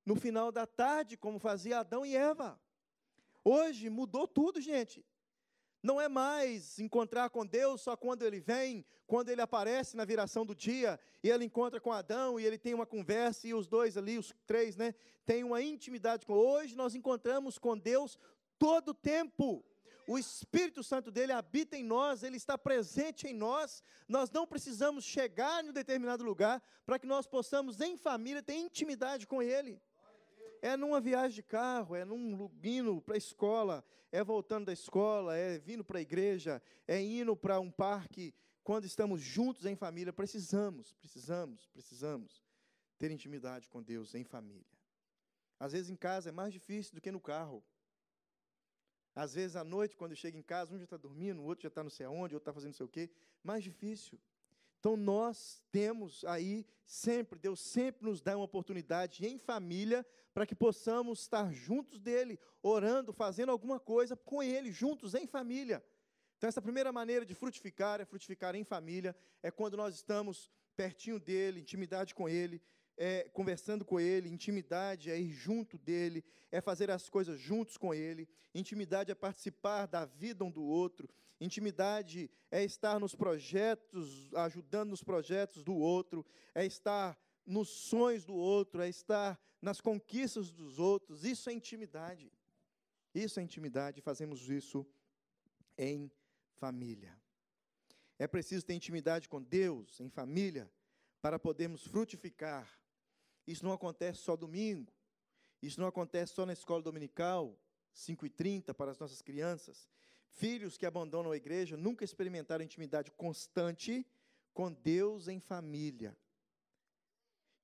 no 0.05 0.15
final 0.15 0.51
da 0.51 0.65
tarde, 0.67 1.15
como 1.15 1.39
fazia 1.39 1.79
Adão 1.79 2.05
e 2.05 2.15
Eva. 2.15 2.59
Hoje 3.43 3.89
mudou 3.89 4.27
tudo, 4.27 4.59
gente. 4.59 5.05
Não 5.87 6.01
é 6.01 6.09
mais 6.09 6.79
encontrar 6.79 7.29
com 7.29 7.45
Deus 7.45 7.79
só 7.79 7.95
quando 7.95 8.21
ele 8.23 8.41
vem, 8.41 8.85
quando 9.05 9.29
ele 9.29 9.39
aparece 9.39 9.95
na 9.95 10.03
viração 10.03 10.45
do 10.45 10.53
dia, 10.53 10.99
e 11.23 11.29
ele 11.29 11.45
encontra 11.45 11.79
com 11.79 11.93
Adão, 11.93 12.37
e 12.37 12.45
ele 12.45 12.57
tem 12.57 12.73
uma 12.73 12.85
conversa, 12.85 13.47
e 13.47 13.53
os 13.53 13.69
dois 13.69 13.95
ali, 13.95 14.17
os 14.17 14.35
três, 14.45 14.75
né, 14.75 14.93
têm 15.25 15.45
uma 15.45 15.61
intimidade 15.61 16.25
com. 16.25 16.33
Hoje 16.33 16.75
nós 16.75 16.93
encontramos 16.93 17.57
com 17.57 17.77
Deus 17.77 18.19
todo 18.59 18.89
o 18.89 18.93
tempo. 18.93 19.63
O 20.05 20.19
Espírito 20.19 20.83
Santo 20.83 21.09
dele 21.09 21.31
habita 21.31 21.77
em 21.77 21.85
nós, 21.85 22.21
ele 22.21 22.35
está 22.35 22.57
presente 22.57 23.25
em 23.25 23.33
nós. 23.33 23.81
Nós 24.09 24.29
não 24.29 24.45
precisamos 24.45 25.05
chegar 25.05 25.63
em 25.63 25.69
um 25.69 25.73
determinado 25.73 26.21
lugar 26.21 26.61
para 26.85 26.99
que 26.99 27.07
nós 27.07 27.25
possamos, 27.25 27.79
em 27.79 27.95
família, 27.95 28.43
ter 28.43 28.55
intimidade 28.55 29.25
com 29.25 29.41
ele 29.41 29.81
é 30.61 30.77
numa 30.77 30.99
viagem 30.99 31.35
de 31.35 31.43
carro, 31.43 31.95
é 31.95 32.05
num 32.05 32.49
indo 32.63 33.01
para 33.01 33.15
a 33.15 33.17
escola, 33.17 33.83
é 34.11 34.23
voltando 34.23 34.65
da 34.65 34.73
escola, 34.73 35.35
é 35.35 35.57
vindo 35.57 35.83
para 35.83 35.99
a 35.99 36.01
igreja, 36.01 36.61
é 36.87 37.01
indo 37.01 37.35
para 37.35 37.59
um 37.59 37.71
parque. 37.71 38.33
Quando 38.63 38.85
estamos 38.85 39.21
juntos 39.21 39.65
em 39.65 39.75
família, 39.75 40.11
precisamos, 40.11 40.93
precisamos, 40.93 41.67
precisamos 41.67 42.43
ter 42.97 43.11
intimidade 43.11 43.69
com 43.69 43.81
Deus 43.81 44.13
em 44.15 44.23
família. 44.23 44.65
Às 45.59 45.71
vezes 45.71 45.89
em 45.89 45.95
casa 45.95 46.29
é 46.29 46.31
mais 46.31 46.53
difícil 46.53 46.93
do 46.93 47.01
que 47.01 47.11
no 47.11 47.19
carro. 47.19 47.63
Às 49.15 49.33
vezes 49.33 49.55
à 49.55 49.63
noite, 49.63 49.95
quando 49.95 50.15
chega 50.15 50.37
em 50.37 50.43
casa, 50.43 50.75
um 50.75 50.77
já 50.77 50.83
está 50.83 50.97
dormindo, 50.97 51.41
o 51.41 51.45
outro 51.45 51.63
já 51.63 51.69
está 51.69 51.81
não 51.81 51.89
sei 51.89 52.05
aonde, 52.05 52.35
o 52.35 52.37
outro 52.37 52.49
está 52.49 52.53
fazendo 52.53 52.69
não 52.69 52.77
sei 52.77 52.85
o 52.85 52.89
quê. 52.89 53.09
Mais 53.43 53.63
difícil. 53.63 54.19
Então 54.79 54.95
nós 54.95 55.63
temos 55.71 56.23
aí 56.25 56.65
sempre, 56.85 57.39
Deus 57.39 57.59
sempre 57.59 58.05
nos 58.05 58.21
dá 58.21 58.35
uma 58.35 58.45
oportunidade 58.45 59.25
em 59.25 59.37
família 59.37 60.05
para 60.33 60.45
que 60.45 60.55
possamos 60.55 61.21
estar 61.21 61.51
juntos 61.51 61.99
dele, 61.99 62.39
orando, 62.61 63.11
fazendo 63.11 63.51
alguma 63.51 63.79
coisa 63.79 64.15
com 64.15 64.41
ele, 64.41 64.71
juntos 64.71 65.15
em 65.15 65.25
família. 65.25 65.83
Então 66.37 66.47
essa 66.47 66.61
primeira 66.61 66.91
maneira 66.91 67.25
de 67.25 67.33
frutificar 67.33 67.99
é 67.99 68.05
frutificar 68.05 68.55
em 68.55 68.63
família, 68.63 69.15
é 69.41 69.49
quando 69.49 69.75
nós 69.75 69.95
estamos 69.95 70.51
pertinho 70.75 71.19
dele, 71.19 71.59
intimidade 71.59 72.13
com 72.13 72.29
ele, 72.29 72.61
é 72.97 73.29
conversando 73.31 73.85
com 73.85 73.99
ele, 73.99 74.27
intimidade 74.29 75.11
é 75.11 75.19
ir 75.19 75.31
junto 75.31 75.77
dele, 75.77 76.23
é 76.51 76.59
fazer 76.59 76.89
as 76.89 77.07
coisas 77.07 77.39
juntos 77.39 77.77
com 77.77 77.93
ele, 77.93 78.27
intimidade 78.53 79.11
é 79.11 79.15
participar 79.15 79.85
da 79.85 80.05
vida 80.05 80.43
um 80.43 80.51
do 80.51 80.63
outro, 80.63 81.07
Intimidade 81.39 82.31
é 82.49 82.63
estar 82.63 82.99
nos 82.99 83.13
projetos, 83.13 84.33
ajudando 84.33 84.89
nos 84.89 85.03
projetos 85.03 85.63
do 85.63 85.75
outro, 85.75 86.25
é 86.53 86.65
estar 86.65 87.17
nos 87.45 87.69
sonhos 87.69 88.25
do 88.25 88.33
outro, 88.33 88.81
é 88.81 88.89
estar 88.89 89.39
nas 89.61 89.79
conquistas 89.79 90.51
dos 90.51 90.79
outros. 90.79 91.23
Isso 91.23 91.49
é 91.49 91.53
intimidade. 91.53 92.31
Isso 93.13 93.39
é 93.39 93.43
intimidade, 93.43 94.01
fazemos 94.01 94.49
isso 94.49 94.85
em 95.77 96.11
família. 96.55 97.15
É 98.17 98.27
preciso 98.27 98.65
ter 98.65 98.73
intimidade 98.73 99.29
com 99.29 99.41
Deus, 99.41 99.99
em 99.99 100.09
família, 100.09 100.71
para 101.21 101.37
podermos 101.37 101.85
frutificar. 101.85 102.67
Isso 103.47 103.65
não 103.65 103.71
acontece 103.71 104.19
só 104.19 104.35
domingo, 104.35 104.91
isso 105.61 105.79
não 105.79 105.87
acontece 105.87 106.33
só 106.33 106.45
na 106.45 106.53
escola 106.53 106.83
dominical, 106.83 107.57
5h30 107.95 108.73
para 108.73 108.91
as 108.91 108.99
nossas 108.99 109.21
crianças. 109.21 109.87
Filhos 110.29 110.77
que 110.77 110.85
abandonam 110.85 111.31
a 111.31 111.37
igreja 111.37 111.77
nunca 111.77 112.03
experimentaram 112.03 112.63
intimidade 112.63 113.09
constante 113.11 114.05
com 114.53 114.71
Deus 114.71 115.27
em 115.27 115.39
família. 115.39 116.15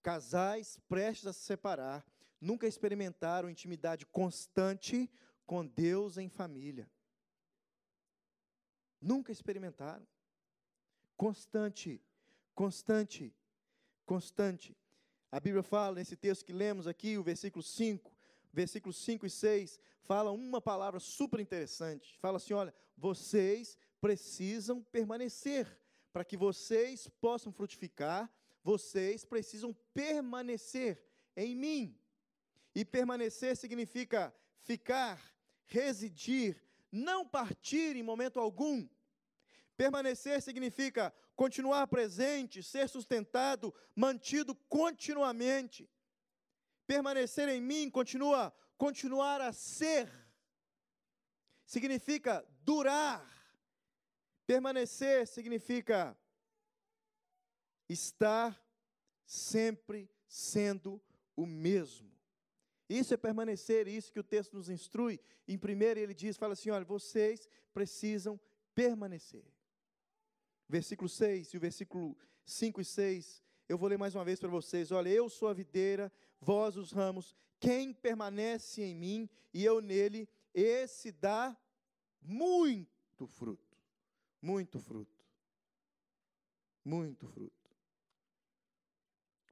Casais 0.01 0.79
prestes 0.87 1.27
a 1.27 1.33
se 1.33 1.41
separar 1.41 2.05
nunca 2.39 2.67
experimentaram 2.67 3.49
intimidade 3.49 4.05
constante 4.05 5.09
com 5.45 5.65
Deus 5.65 6.17
em 6.17 6.29
família. 6.29 6.89
Nunca 8.99 9.31
experimentaram. 9.31 10.05
Constante, 11.15 12.01
constante, 12.55 13.33
constante. 14.05 14.75
A 15.33 15.39
Bíblia 15.39 15.63
fala 15.63 15.95
nesse 15.95 16.15
texto 16.15 16.45
que 16.45 16.53
lemos 16.53 16.85
aqui, 16.85 17.17
o 17.17 17.23
versículo 17.23 17.63
5, 17.63 18.15
versículos 18.53 18.97
5 18.97 19.25
e 19.25 19.29
6, 19.31 19.79
fala 20.03 20.31
uma 20.31 20.61
palavra 20.61 20.99
super 20.99 21.39
interessante. 21.39 22.15
Fala 22.19 22.37
assim: 22.37 22.53
olha, 22.53 22.71
vocês 22.95 23.75
precisam 23.99 24.83
permanecer. 24.83 25.65
Para 26.11 26.23
que 26.23 26.37
vocês 26.37 27.07
possam 27.19 27.51
frutificar, 27.51 28.31
vocês 28.63 29.25
precisam 29.25 29.75
permanecer 29.91 31.03
em 31.35 31.55
mim. 31.55 31.99
E 32.75 32.85
permanecer 32.85 33.57
significa 33.57 34.31
ficar, 34.61 35.19
residir, 35.65 36.63
não 36.91 37.27
partir 37.27 37.95
em 37.95 38.03
momento 38.03 38.39
algum. 38.39 38.87
Permanecer 39.75 40.43
significa 40.43 41.11
continuar 41.35 41.87
presente, 41.87 42.61
ser 42.63 42.87
sustentado, 42.87 43.73
mantido 43.95 44.55
continuamente. 44.67 45.89
Permanecer 46.85 47.49
em 47.49 47.61
mim 47.61 47.89
continua 47.89 48.53
continuar 48.77 49.39
a 49.39 49.53
ser. 49.53 50.11
Significa 51.65 52.45
durar. 52.63 53.25
Permanecer 54.45 55.25
significa 55.25 56.17
estar 57.87 58.61
sempre 59.25 60.09
sendo 60.27 61.01
o 61.35 61.45
mesmo. 61.45 62.11
Isso 62.89 63.13
é 63.13 63.17
permanecer, 63.17 63.87
isso 63.87 64.11
que 64.11 64.19
o 64.19 64.23
texto 64.23 64.53
nos 64.53 64.69
instrui. 64.69 65.19
Em 65.47 65.57
primeiro 65.57 65.99
ele 65.99 66.13
diz, 66.13 66.35
fala 66.35 66.53
assim, 66.53 66.69
olha, 66.69 66.83
vocês 66.83 67.47
precisam 67.73 68.39
permanecer. 68.75 69.45
Versículo 70.73 71.07
6 71.07 71.53
e 71.53 71.57
o 71.57 71.59
versículo 71.59 72.17
5 72.47 72.81
e 72.81 72.83
6, 72.83 73.43
eu 73.69 73.77
vou 73.77 73.87
ler 73.87 73.99
mais 73.99 74.15
uma 74.15 74.25
vez 74.25 74.39
para 74.39 74.49
vocês. 74.49 74.91
Olha, 74.91 75.07
eu 75.07 75.29
sou 75.29 75.47
a 75.47 75.53
videira, 75.53 76.11
vós 76.41 76.75
os 76.77 76.91
ramos, 76.91 77.35
quem 77.59 77.93
permanece 77.93 78.81
em 78.81 78.95
mim 78.95 79.29
e 79.53 79.63
eu 79.63 79.79
nele, 79.79 80.27
esse 80.51 81.11
dá 81.11 81.55
muito 82.19 83.27
fruto. 83.27 83.77
Muito 84.41 84.79
fruto. 84.79 85.23
Muito 86.83 87.27
fruto. 87.27 87.69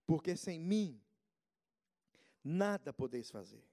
Porque 0.07 0.35
sem 0.35 0.59
mim, 0.59 0.99
nada 2.43 2.91
podeis 2.91 3.29
fazer. 3.29 3.63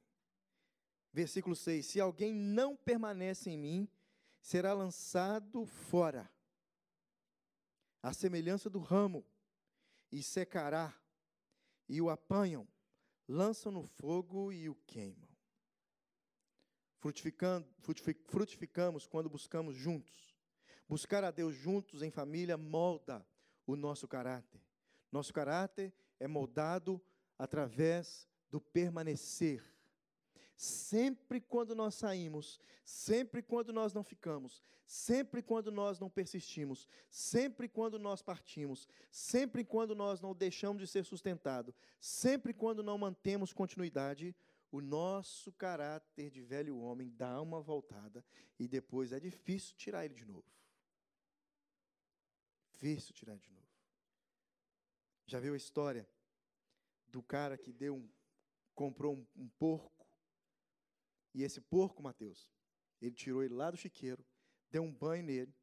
Versículo 1.14 1.56
6: 1.56 1.86
Se 1.86 1.98
alguém 1.98 2.34
não 2.34 2.76
permanece 2.76 3.48
em 3.48 3.56
mim, 3.56 3.88
será 4.38 4.74
lançado 4.74 5.64
fora, 5.64 6.30
à 8.02 8.12
semelhança 8.12 8.68
do 8.70 8.78
ramo, 8.78 9.24
e 10.10 10.22
secará, 10.22 10.94
e 11.88 12.00
o 12.00 12.10
apanham, 12.10 12.66
lançam 13.26 13.70
no 13.70 13.82
fogo 13.82 14.52
e 14.52 14.68
o 14.68 14.74
queimam. 14.74 15.28
Frutificando, 16.98 17.68
frutificamos 18.26 19.06
quando 19.06 19.28
buscamos 19.28 19.76
juntos. 19.76 20.36
Buscar 20.88 21.22
a 21.22 21.30
Deus 21.30 21.54
juntos 21.54 22.02
em 22.02 22.10
família 22.10 22.56
molda 22.56 23.24
o 23.66 23.76
nosso 23.76 24.08
caráter. 24.08 24.60
Nosso 25.12 25.32
caráter 25.32 25.94
é 26.18 26.26
moldado 26.26 27.00
através 27.38 28.26
do 28.50 28.60
permanecer. 28.60 29.62
Sempre 30.58 31.40
quando 31.40 31.72
nós 31.72 31.94
saímos, 31.94 32.60
sempre 32.84 33.40
quando 33.40 33.72
nós 33.72 33.94
não 33.94 34.02
ficamos, 34.02 34.60
sempre 34.84 35.40
quando 35.40 35.70
nós 35.70 36.00
não 36.00 36.10
persistimos, 36.10 36.88
sempre 37.08 37.68
quando 37.68 37.96
nós 37.96 38.22
partimos, 38.22 38.88
sempre 39.08 39.64
quando 39.64 39.94
nós 39.94 40.20
não 40.20 40.34
deixamos 40.34 40.82
de 40.82 40.88
ser 40.88 41.04
sustentado, 41.04 41.72
sempre 42.00 42.52
quando 42.52 42.82
não 42.82 42.98
mantemos 42.98 43.52
continuidade, 43.52 44.34
o 44.72 44.80
nosso 44.80 45.52
caráter 45.52 46.28
de 46.28 46.42
velho 46.42 46.76
homem 46.76 47.08
dá 47.10 47.40
uma 47.40 47.60
voltada 47.60 48.24
e 48.58 48.66
depois 48.66 49.12
é 49.12 49.20
difícil 49.20 49.76
tirar 49.76 50.04
ele 50.04 50.14
de 50.14 50.24
novo. 50.24 50.52
Difícil 52.72 53.14
tirar 53.14 53.36
de 53.36 53.52
novo. 53.52 53.68
Já 55.24 55.38
viu 55.38 55.54
a 55.54 55.56
história 55.56 56.08
do 57.06 57.22
cara 57.22 57.56
que 57.56 57.72
deu 57.72 57.94
um, 57.94 58.08
comprou 58.74 59.14
um, 59.14 59.26
um 59.36 59.48
porco 59.50 59.97
e 61.38 61.44
esse 61.44 61.60
porco, 61.60 62.02
Mateus, 62.02 62.50
ele 63.00 63.14
tirou 63.14 63.44
ele 63.44 63.54
lá 63.54 63.70
do 63.70 63.76
chiqueiro, 63.76 64.26
deu 64.72 64.82
um 64.82 64.92
banho 64.92 65.22
nele, 65.22 65.54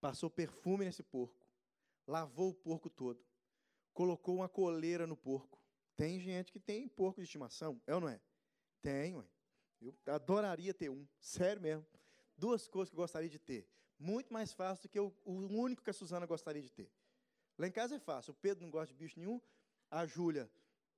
passou 0.00 0.30
perfume 0.30 0.86
nesse 0.86 1.02
porco, 1.02 1.46
lavou 2.06 2.48
o 2.48 2.54
porco 2.54 2.88
todo, 2.88 3.22
colocou 3.92 4.36
uma 4.36 4.48
coleira 4.48 5.06
no 5.06 5.14
porco. 5.14 5.62
Tem 5.94 6.18
gente 6.18 6.50
que 6.50 6.58
tem 6.58 6.88
porco 6.88 7.20
de 7.20 7.26
estimação, 7.26 7.78
é 7.86 7.94
ou 7.94 8.00
não 8.00 8.08
é? 8.08 8.18
Tem, 8.80 9.14
ué. 9.14 9.28
Eu 9.78 9.94
adoraria 10.06 10.72
ter 10.72 10.88
um, 10.88 11.06
sério 11.20 11.60
mesmo. 11.60 11.86
Duas 12.34 12.66
coisas 12.66 12.88
que 12.88 12.96
eu 12.96 13.02
gostaria 13.02 13.28
de 13.28 13.38
ter. 13.38 13.68
Muito 13.98 14.32
mais 14.32 14.54
fácil 14.54 14.84
do 14.84 14.88
que 14.88 14.98
o, 14.98 15.12
único 15.26 15.82
que 15.82 15.90
a 15.90 15.92
Suzana 15.92 16.24
gostaria 16.24 16.62
de 16.62 16.72
ter. 16.72 16.90
Lá 17.58 17.66
em 17.66 17.72
casa 17.72 17.96
é 17.96 17.98
fácil. 17.98 18.30
O 18.30 18.36
Pedro 18.36 18.64
não 18.64 18.70
gosta 18.70 18.94
de 18.94 18.98
bicho 18.98 19.18
nenhum, 19.18 19.38
a 19.90 20.06
Júlia 20.06 20.50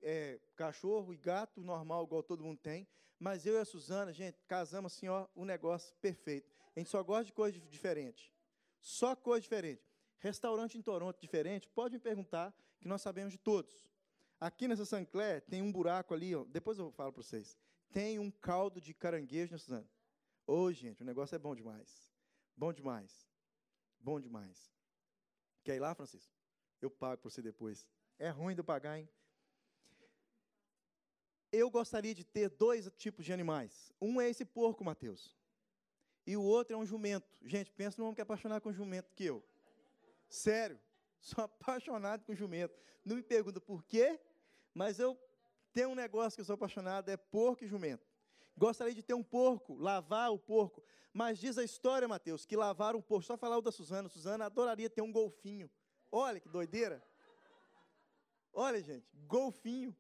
é 0.03 0.41
cachorro 0.57 1.13
e 1.13 1.17
gato, 1.17 1.63
normal, 1.63 2.05
igual 2.05 2.23
todo 2.23 2.45
mundo 2.45 2.59
tem. 2.59 2.87
Mas 3.19 3.45
eu 3.45 3.55
e 3.55 3.59
a 3.59 3.65
Suzana, 3.65 4.13
gente, 4.13 4.43
casamos 4.47 4.93
assim, 4.93 5.09
ó, 5.09 5.27
um 5.37 5.45
negócio 5.45 5.95
perfeito. 5.97 6.51
A 6.75 6.81
gente 6.81 6.89
só 6.89 7.03
gosta 7.03 7.25
de 7.25 7.33
coisa 7.33 7.59
diferente. 7.61 8.33
Só 8.81 9.15
coisa 9.15 9.43
diferente. 9.43 9.83
Restaurante 10.19 10.79
em 10.79 10.83
Toronto 10.83 11.21
diferente, 11.21 11.69
pode 11.69 11.95
me 11.95 12.01
perguntar, 12.01 12.55
que 12.81 12.89
nós 12.89 13.03
sabemos 13.03 13.33
de 13.33 13.39
todos. 13.39 13.89
Aqui 14.39 14.67
nessa 14.67 14.85
Sancler 14.85 15.43
tem 15.43 15.61
um 15.61 15.71
buraco 15.71 16.15
ali, 16.15 16.35
ó, 16.35 16.45
depois 16.45 16.79
eu 16.79 16.91
falo 16.93 17.13
para 17.13 17.23
vocês. 17.23 17.57
Tem 17.93 18.19
um 18.19 18.31
caldo 18.31 18.81
de 18.81 18.95
caranguejo, 18.95 19.53
né, 19.53 19.59
Suzana? 19.59 19.91
Ô, 20.47 20.63
oh, 20.63 20.73
gente, 20.73 21.03
o 21.03 21.05
negócio 21.05 21.35
é 21.35 21.39
bom 21.39 21.55
demais. 21.55 22.11
Bom 22.57 22.73
demais. 22.73 23.27
Bom 23.99 24.19
demais. 24.19 24.73
Quer 25.63 25.77
ir 25.77 25.81
lá, 25.81 25.95
Francisco? 25.95 26.33
Eu 26.81 26.91
pago 26.91 27.21
para 27.21 27.31
você 27.31 27.43
depois. 27.43 27.87
É 28.19 28.31
ruim 28.31 28.55
de 28.55 28.61
eu 28.61 28.65
pagar, 28.65 28.99
hein? 28.99 29.09
Eu 31.53 31.71
gostaria 31.71 32.15
de 32.15 32.25
ter 32.25 32.49
dois 32.49 32.91
tipos 32.97 33.25
de 33.25 33.33
animais. 33.33 33.93
Um 34.01 34.21
é 34.21 34.29
esse 34.29 34.45
porco, 34.45 34.85
Mateus. 34.85 35.37
E 36.27 36.37
o 36.37 36.43
outro 36.43 36.75
é 36.75 36.79
um 36.79 36.87
jumento. 36.87 37.29
Gente, 37.43 37.73
pensa 37.73 37.97
num 37.99 38.05
homem 38.05 38.15
que 38.15 38.21
é 38.21 38.23
apaixonado 38.23 38.63
com 38.63 38.73
jumento 38.73 39.13
que 39.15 39.25
eu. 39.25 39.45
Sério. 40.29 40.79
Sou 41.21 41.45
apaixonado 41.45 42.25
com 42.25 42.35
jumento. 42.35 42.75
Não 43.05 43.17
me 43.17 43.23
pergunta 43.23 43.61
por 43.61 43.85
quê, 43.85 44.19
mas 44.73 44.99
eu 44.99 45.19
tenho 45.73 45.91
um 45.91 45.95
negócio 45.95 46.37
que 46.37 46.41
eu 46.41 46.45
sou 46.45 46.55
apaixonado, 46.55 47.09
é 47.11 47.17
porco 47.17 47.65
e 47.65 47.67
jumento. 47.67 48.07
Gostaria 48.57 48.95
de 48.95 49.03
ter 49.03 49.15
um 49.15 49.23
porco, 49.23 49.75
lavar 49.75 50.33
o 50.33 50.39
porco. 50.39 50.83
Mas 51.13 51.39
diz 51.39 51.59
a 51.59 51.65
história, 51.65 52.07
Mateus, 52.07 52.47
que 52.47 52.57
lavar 52.57 52.95
um 52.95 53.03
porco. 53.03 53.25
Só 53.25 53.37
falar 53.37 53.59
o 53.59 53.63
da 53.63 53.73
Suzana. 53.73 54.09
Suzana 54.09 54.47
adoraria 54.47 54.89
ter 54.89 55.03
um 55.03 55.13
golfinho. 55.13 55.71
Olha 56.11 56.41
que 56.41 56.49
doideira. 56.49 57.03
Olha, 58.53 58.83
gente, 58.83 59.07
golfinho. 59.27 59.97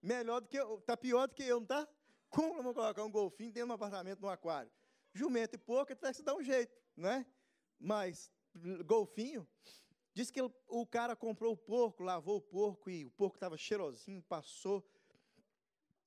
Melhor 0.00 0.40
do 0.40 0.48
que 0.48 0.56
eu, 0.56 0.80
tá 0.82 0.96
pior 0.96 1.26
do 1.26 1.34
que 1.34 1.42
eu, 1.42 1.60
não 1.60 1.66
tá? 1.66 1.88
Como 2.28 2.56
eu 2.58 2.62
vou 2.62 2.74
colocar 2.74 3.02
um 3.04 3.10
golfinho 3.10 3.52
dentro 3.52 3.66
de 3.66 3.72
um 3.72 3.74
apartamento 3.74 4.20
no 4.20 4.28
aquário? 4.28 4.70
Jumento 5.12 5.54
e 5.54 5.58
porco 5.58 5.92
até 5.92 6.10
que 6.10 6.16
se 6.16 6.22
dá 6.22 6.34
um 6.34 6.42
jeito, 6.42 6.76
né? 6.96 7.26
Mas 7.78 8.30
golfinho, 8.84 9.46
diz 10.14 10.30
que 10.30 10.40
o 10.42 10.86
cara 10.86 11.16
comprou 11.16 11.52
o 11.52 11.56
porco, 11.56 12.02
lavou 12.02 12.36
o 12.36 12.40
porco 12.40 12.90
e 12.90 13.04
o 13.04 13.10
porco 13.10 13.36
estava 13.36 13.56
cheirosinho, 13.56 14.22
passou 14.22 14.86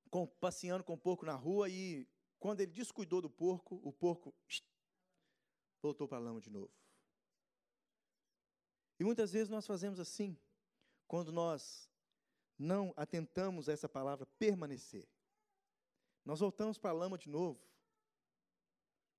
com, 0.09 0.27
passeando 0.27 0.83
com 0.83 0.93
o 0.93 0.97
porco 0.97 1.25
na 1.25 1.35
rua 1.35 1.69
e 1.69 2.07
quando 2.39 2.61
ele 2.61 2.71
descuidou 2.71 3.21
do 3.21 3.29
porco, 3.29 3.79
o 3.83 3.91
porco 3.91 4.33
voltou 5.81 6.07
para 6.07 6.17
a 6.17 6.21
lama 6.21 6.41
de 6.41 6.49
novo. 6.49 6.71
E 8.99 9.03
muitas 9.03 9.31
vezes 9.31 9.49
nós 9.49 9.65
fazemos 9.65 9.99
assim, 9.99 10.37
quando 11.07 11.31
nós 11.31 11.89
não 12.61 12.93
atentamos 12.95 13.67
a 13.67 13.73
essa 13.73 13.89
palavra 13.89 14.25
permanecer. 14.37 15.07
Nós 16.23 16.39
voltamos 16.39 16.77
para 16.77 16.91
a 16.91 16.93
lama 16.93 17.17
de 17.17 17.27
novo. 17.27 17.59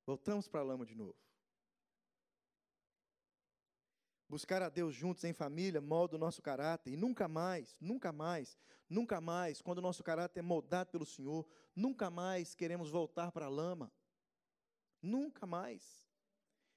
Voltamos 0.07 0.47
para 0.47 0.61
a 0.61 0.65
lama 0.65 0.87
de 0.87 0.95
novo. 0.95 1.17
Buscar 4.29 4.63
a 4.63 4.69
Deus 4.69 4.95
juntos 4.95 5.25
em 5.25 5.33
família 5.33 5.81
molda 5.81 6.17
o 6.17 6.19
nosso 6.19 6.41
caráter 6.41 6.93
e 6.93 6.97
nunca 6.97 7.29
mais, 7.29 7.77
nunca 7.81 8.13
mais, 8.13 8.57
nunca 8.89 9.21
mais, 9.21 9.61
quando 9.61 9.79
o 9.79 9.83
nosso 9.83 10.03
caráter 10.03 10.39
é 10.39 10.43
moldado 10.43 10.91
pelo 10.91 11.05
Senhor, 11.05 11.47
nunca 11.75 12.09
mais 12.11 12.55
queremos 12.55 12.91
voltar 12.91 13.33
para 13.33 13.47
a 13.47 13.51
lama. 13.51 13.93
Nunca 15.03 15.47
mais. 15.47 16.07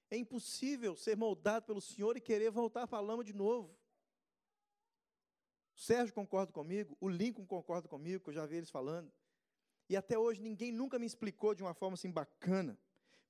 É 0.09 0.17
impossível 0.17 0.95
ser 0.95 1.15
moldado 1.15 1.67
pelo 1.67 1.79
Senhor 1.79 2.17
e 2.17 2.21
querer 2.21 2.49
voltar 2.49 2.87
para 2.87 2.97
a 2.97 3.01
lama 3.01 3.23
de 3.23 3.33
novo. 3.33 3.77
O 5.75 5.79
Sérgio 5.79 6.13
concorda 6.13 6.51
comigo, 6.53 6.95
o 7.01 7.09
Lincoln 7.09 7.45
concorda 7.45 7.87
comigo, 7.87 8.23
que 8.23 8.29
eu 8.29 8.33
já 8.33 8.45
vi 8.45 8.55
eles 8.55 8.69
falando. 8.69 9.11
E 9.89 9.97
até 9.97 10.17
hoje 10.17 10.41
ninguém 10.41 10.71
nunca 10.71 10.97
me 10.97 11.05
explicou 11.05 11.53
de 11.53 11.61
uma 11.61 11.73
forma 11.73 11.95
assim 11.95 12.09
bacana 12.09 12.79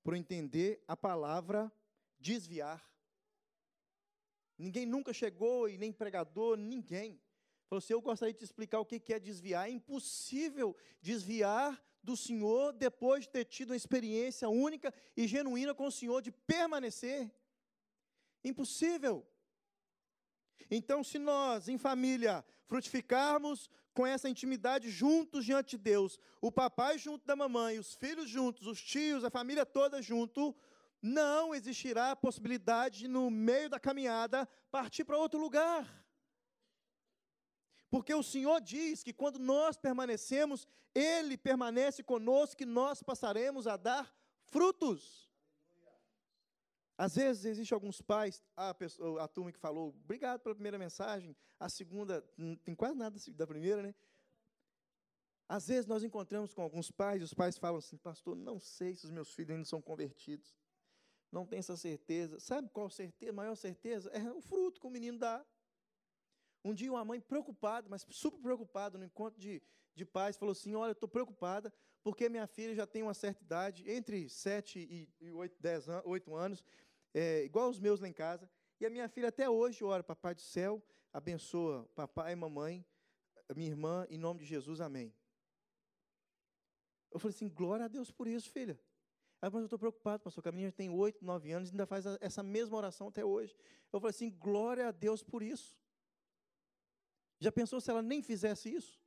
para 0.03 0.17
entender 0.17 0.83
a 0.87 0.95
palavra 0.95 1.71
desviar. 2.19 2.87
Ninguém 4.57 4.85
nunca 4.85 5.11
chegou, 5.11 5.67
e 5.67 5.77
nem 5.77 5.91
pregador, 5.91 6.55
ninguém. 6.55 7.19
Falou 7.67 7.79
assim: 7.79 7.93
eu 7.93 8.01
gostaria 8.01 8.33
de 8.33 8.39
te 8.39 8.45
explicar 8.45 8.79
o 8.79 8.85
que 8.85 9.11
é 9.11 9.19
desviar. 9.19 9.67
É 9.67 9.71
impossível 9.71 10.75
desviar 11.01 11.83
do 12.01 12.15
Senhor 12.15 12.71
depois 12.71 13.23
de 13.23 13.29
ter 13.31 13.45
tido 13.45 13.71
uma 13.71 13.75
experiência 13.75 14.47
única 14.47 14.93
e 15.17 15.27
genuína 15.27 15.73
com 15.73 15.87
o 15.87 15.91
Senhor, 15.91 16.21
de 16.21 16.31
permanecer. 16.31 17.33
Impossível. 18.43 19.27
Então, 20.69 21.03
se 21.03 21.17
nós, 21.17 21.67
em 21.67 21.77
família, 21.77 22.43
frutificarmos 22.65 23.69
com 23.93 24.05
essa 24.05 24.29
intimidade 24.29 24.89
juntos 24.89 25.45
diante 25.45 25.77
de 25.77 25.83
Deus, 25.83 26.19
o 26.41 26.51
papai 26.51 26.97
junto 26.97 27.25
da 27.25 27.35
mamãe, 27.35 27.79
os 27.79 27.95
filhos 27.95 28.29
juntos, 28.29 28.67
os 28.67 28.81
tios, 28.81 29.23
a 29.23 29.29
família 29.29 29.65
toda 29.65 30.01
junto, 30.01 30.55
não 31.01 31.53
existirá 31.53 32.11
a 32.11 32.15
possibilidade 32.15 32.99
de, 32.99 33.07
no 33.07 33.29
meio 33.29 33.69
da 33.69 33.79
caminhada, 33.79 34.47
partir 34.71 35.05
para 35.05 35.17
outro 35.17 35.39
lugar. 35.39 36.05
Porque 37.89 38.13
o 38.13 38.23
Senhor 38.23 38.59
diz 38.59 39.03
que 39.03 39.13
quando 39.13 39.39
nós 39.39 39.77
permanecemos, 39.77 40.67
Ele 40.93 41.37
permanece 41.37 42.03
conosco 42.03 42.63
e 42.63 42.65
nós 42.65 43.01
passaremos 43.01 43.67
a 43.67 43.77
dar 43.77 44.13
frutos. 44.47 45.24
Às 46.97 47.15
vezes 47.15 47.45
existem 47.45 47.75
alguns 47.75 48.01
pais, 48.01 48.41
a, 48.55 48.73
pessoa, 48.73 49.21
a 49.21 49.27
turma 49.27 49.51
que 49.51 49.59
falou, 49.59 49.89
obrigado 50.03 50.39
pela 50.39 50.55
primeira 50.55 50.79
mensagem, 50.79 51.35
a 51.59 51.67
segunda, 51.67 52.23
não 52.37 52.55
tem 52.55 52.73
quase 52.73 52.95
nada 52.95 53.19
da 53.33 53.45
primeira, 53.45 53.81
né? 53.81 53.95
Às 55.47 55.67
vezes 55.67 55.85
nós 55.85 56.03
encontramos 56.03 56.53
com 56.53 56.61
alguns 56.61 56.89
pais, 56.89 57.21
e 57.21 57.23
os 57.23 57.33
pais 57.33 57.57
falam 57.57 57.77
assim, 57.77 57.97
pastor, 57.97 58.35
não 58.35 58.59
sei 58.59 58.95
se 58.95 59.05
os 59.05 59.11
meus 59.11 59.33
filhos 59.33 59.51
ainda 59.51 59.65
são 59.65 59.81
convertidos. 59.81 60.55
Não 61.31 61.45
tenho 61.45 61.59
essa 61.59 61.75
certeza. 61.75 62.39
Sabe 62.39 62.69
qual 62.69 62.89
certeza? 62.89 63.33
maior 63.33 63.55
certeza? 63.55 64.09
É 64.11 64.31
o 64.31 64.41
fruto 64.41 64.79
que 64.79 64.87
o 64.87 64.89
menino 64.89 65.19
dá. 65.19 65.45
Um 66.63 66.73
dia 66.73 66.91
uma 66.91 67.05
mãe 67.05 67.19
preocupada, 67.19 67.87
mas 67.89 68.05
super 68.09 68.39
preocupada, 68.41 68.97
no 68.97 69.05
encontro 69.05 69.39
de, 69.39 69.61
de 69.93 70.03
pais, 70.03 70.35
falou 70.35 70.53
assim, 70.53 70.73
olha, 70.73 70.89
eu 70.89 70.93
estou 70.93 71.07
preocupada, 71.07 71.71
porque 72.01 72.27
minha 72.27 72.47
filha 72.47 72.73
já 72.73 72.87
tem 72.87 73.03
uma 73.03 73.13
certa 73.13 73.43
idade, 73.43 73.89
entre 73.89 74.27
7 74.29 74.79
e, 74.79 75.09
e 75.19 75.31
8, 75.31 75.61
10 75.61 75.89
an 75.89 76.01
8 76.05 76.35
anos, 76.35 76.63
é, 77.15 77.45
igual 77.45 77.69
os 77.69 77.79
meus 77.79 78.01
lá 78.01 78.09
em 78.09 78.13
casa, 78.13 78.49
e 78.77 78.85
a 78.85 78.89
minha 78.89 79.07
filha 79.07 79.29
até 79.29 79.49
hoje 79.49 79.85
ora, 79.85 80.03
papai 80.03 80.35
do 80.35 80.41
céu, 80.41 80.83
abençoa 81.13 81.89
papai 81.95 82.33
e 82.33 82.35
mamãe, 82.35 82.85
minha 83.55 83.69
irmã, 83.69 84.05
em 84.09 84.17
nome 84.17 84.41
de 84.41 84.45
Jesus, 84.45 84.81
amém. 84.81 85.15
Eu 87.09 87.17
falei 87.17 87.33
assim, 87.33 87.47
glória 87.47 87.85
a 87.85 87.87
Deus 87.87 88.11
por 88.11 88.27
isso, 88.27 88.51
filha. 88.51 88.77
Ela 89.41 89.49
mas 89.49 89.61
eu 89.61 89.65
estou 89.65 89.79
preocupado, 89.79 90.23
pastor, 90.23 90.41
que 90.43 90.49
a 90.49 90.51
menina 90.51 90.73
tem 90.73 90.89
8, 90.89 91.23
9 91.23 91.51
anos 91.53 91.69
e 91.69 91.71
ainda 91.71 91.85
faz 91.85 92.05
essa 92.19 92.43
mesma 92.43 92.75
oração 92.75 93.07
até 93.07 93.23
hoje. 93.23 93.55
Eu 93.93 94.01
falei 94.01 94.09
assim, 94.09 94.29
glória 94.31 94.89
a 94.89 94.91
Deus 94.91 95.23
por 95.23 95.41
isso. 95.41 95.77
Já 97.39 97.49
pensou 97.49 97.79
se 97.79 97.89
ela 97.89 98.01
nem 98.01 98.21
fizesse 98.21 98.73
isso? 98.73 99.01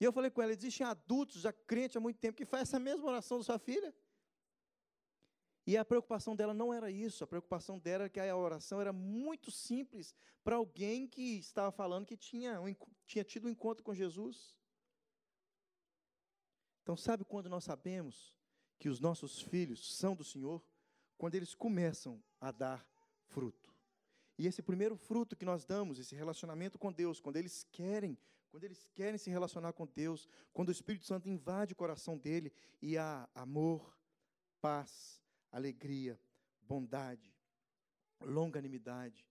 E 0.00 0.04
eu 0.04 0.12
falei 0.12 0.30
com 0.30 0.42
ela, 0.42 0.50
existem 0.50 0.84
adultos, 0.84 1.42
já 1.42 1.52
crentes 1.52 1.96
há 1.96 2.00
muito 2.00 2.18
tempo, 2.18 2.36
que 2.36 2.44
faz 2.44 2.62
essa 2.62 2.80
mesma 2.80 3.06
oração 3.06 3.38
da 3.38 3.44
sua 3.44 3.58
filha. 3.58 3.94
E 5.66 5.76
a 5.76 5.84
preocupação 5.84 6.34
dela 6.34 6.54
não 6.54 6.72
era 6.72 6.90
isso, 6.90 7.22
a 7.22 7.26
preocupação 7.26 7.78
dela 7.78 8.04
era 8.04 8.10
que 8.10 8.18
a 8.18 8.36
oração 8.36 8.80
era 8.80 8.92
muito 8.92 9.50
simples 9.50 10.14
para 10.42 10.56
alguém 10.56 11.06
que 11.06 11.38
estava 11.38 11.70
falando 11.70 12.06
que 12.06 12.16
tinha, 12.16 12.60
um, 12.60 12.74
tinha 13.06 13.22
tido 13.22 13.46
um 13.46 13.50
encontro 13.50 13.84
com 13.84 13.94
Jesus. 13.94 14.56
Então, 16.82 16.96
sabe 16.96 17.24
quando 17.24 17.48
nós 17.48 17.64
sabemos 17.64 18.34
que 18.78 18.88
os 18.88 19.00
nossos 19.00 19.42
filhos 19.42 19.96
são 19.96 20.16
do 20.16 20.24
Senhor? 20.24 20.64
Quando 21.18 21.34
eles 21.34 21.54
começam 21.54 22.22
a 22.40 22.50
dar 22.50 22.84
fruto. 23.26 23.70
E 24.38 24.46
esse 24.46 24.62
primeiro 24.62 24.96
fruto 24.96 25.36
que 25.36 25.44
nós 25.44 25.66
damos, 25.66 25.98
esse 25.98 26.14
relacionamento 26.14 26.78
com 26.78 26.90
Deus, 26.90 27.20
quando 27.20 27.36
eles 27.36 27.62
querem, 27.70 28.18
quando 28.50 28.64
eles 28.64 28.88
querem 28.94 29.18
se 29.18 29.28
relacionar 29.28 29.74
com 29.74 29.86
Deus, 29.86 30.26
quando 30.52 30.70
o 30.70 30.72
Espírito 30.72 31.04
Santo 31.04 31.28
invade 31.28 31.74
o 31.74 31.76
coração 31.76 32.16
dele 32.16 32.50
e 32.80 32.96
há 32.96 33.28
amor, 33.34 33.94
paz, 34.60 35.19
alegria, 35.50 36.18
bondade, 36.62 37.34
longanimidade, 38.20 39.26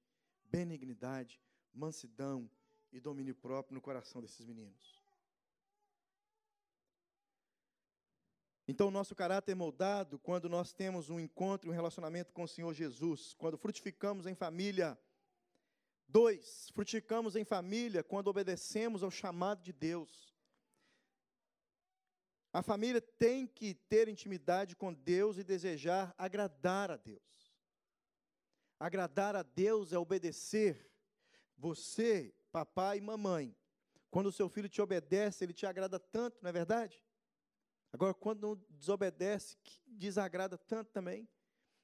benignidade, 0.46 1.40
mansidão 1.74 2.50
e 2.92 3.00
domínio 3.00 3.36
próprio 3.36 3.76
no 3.76 3.82
coração 3.82 4.22
desses 4.22 4.46
meninos. 4.46 5.00
Então, 8.68 8.88
o 8.88 8.92
nosso 8.92 9.16
caráter 9.16 9.54
é 9.54 9.56
moldado 9.56 10.20
quando 10.20 10.48
nós 10.48 10.74
temos 10.74 11.10
um 11.10 11.20
encontro, 11.20 11.72
um 11.72 11.74
relacionamento 11.74 12.32
com 12.32 12.44
o 12.44 12.48
Senhor 12.48 12.72
Jesus, 12.72 13.34
quando 13.34 13.58
frutificamos 13.58 14.28
em 14.28 14.36
família. 14.36 14.96
Dois, 16.08 16.70
frutificamos 16.76 17.36
em 17.36 17.44
família 17.44 18.04
quando 18.04 18.28
obedecemos 18.28 19.02
ao 19.02 19.10
chamado 19.10 19.64
de 19.64 19.74
Deus. 19.74 20.39
A 22.52 22.64
família 22.64 23.00
tem 23.00 23.46
que 23.46 23.76
ter 23.76 24.08
intimidade 24.08 24.76
com 24.76 24.94
Deus 24.94 25.38
e 25.38 25.44
desejar 25.44 26.14
agradar 26.18 26.90
a 26.90 26.98
Deus. 26.98 27.54
Agradar 28.80 29.36
a 29.36 29.44
Deus 29.44 29.94
é 29.94 30.00
obedecer. 30.00 30.90
Você, 31.58 32.34
papai 32.52 32.98
e 32.98 33.02
mamãe, 33.02 33.56
quando 34.10 34.28
o 34.28 34.32
seu 34.32 34.50
filho 34.50 34.68
te 34.68 34.82
obedece, 34.82 35.44
ele 35.44 35.54
te 35.54 35.66
agrada 35.66 36.00
tanto, 36.00 36.42
não 36.42 36.50
é 36.50 36.54
verdade? 36.54 37.04
Agora, 37.92 38.14
quando 38.14 38.42
não 38.42 38.66
desobedece, 38.70 39.58
desagrada 39.86 40.58
tanto 40.58 40.92
também. 40.92 41.28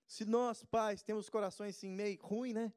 Se 0.08 0.26
nós, 0.26 0.64
pais, 0.64 1.04
temos 1.04 1.30
corações 1.30 1.76
assim 1.76 1.90
meio 1.90 2.20
ruim, 2.22 2.54
né? 2.54 2.74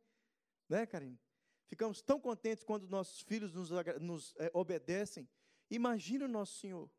Né, 0.69 0.87
Karine? 0.87 1.19
Ficamos 1.67 2.03
tão 2.03 2.19
contentes 2.21 2.65
quando 2.65 2.89
nossos 2.89 3.21
filhos 3.21 3.53
nos, 3.53 3.71
nos 4.01 4.35
é, 4.39 4.51
obedecem. 4.53 5.29
Imagine 5.71 6.25
o 6.25 6.29
nosso 6.29 6.59
Senhor. 6.59 6.91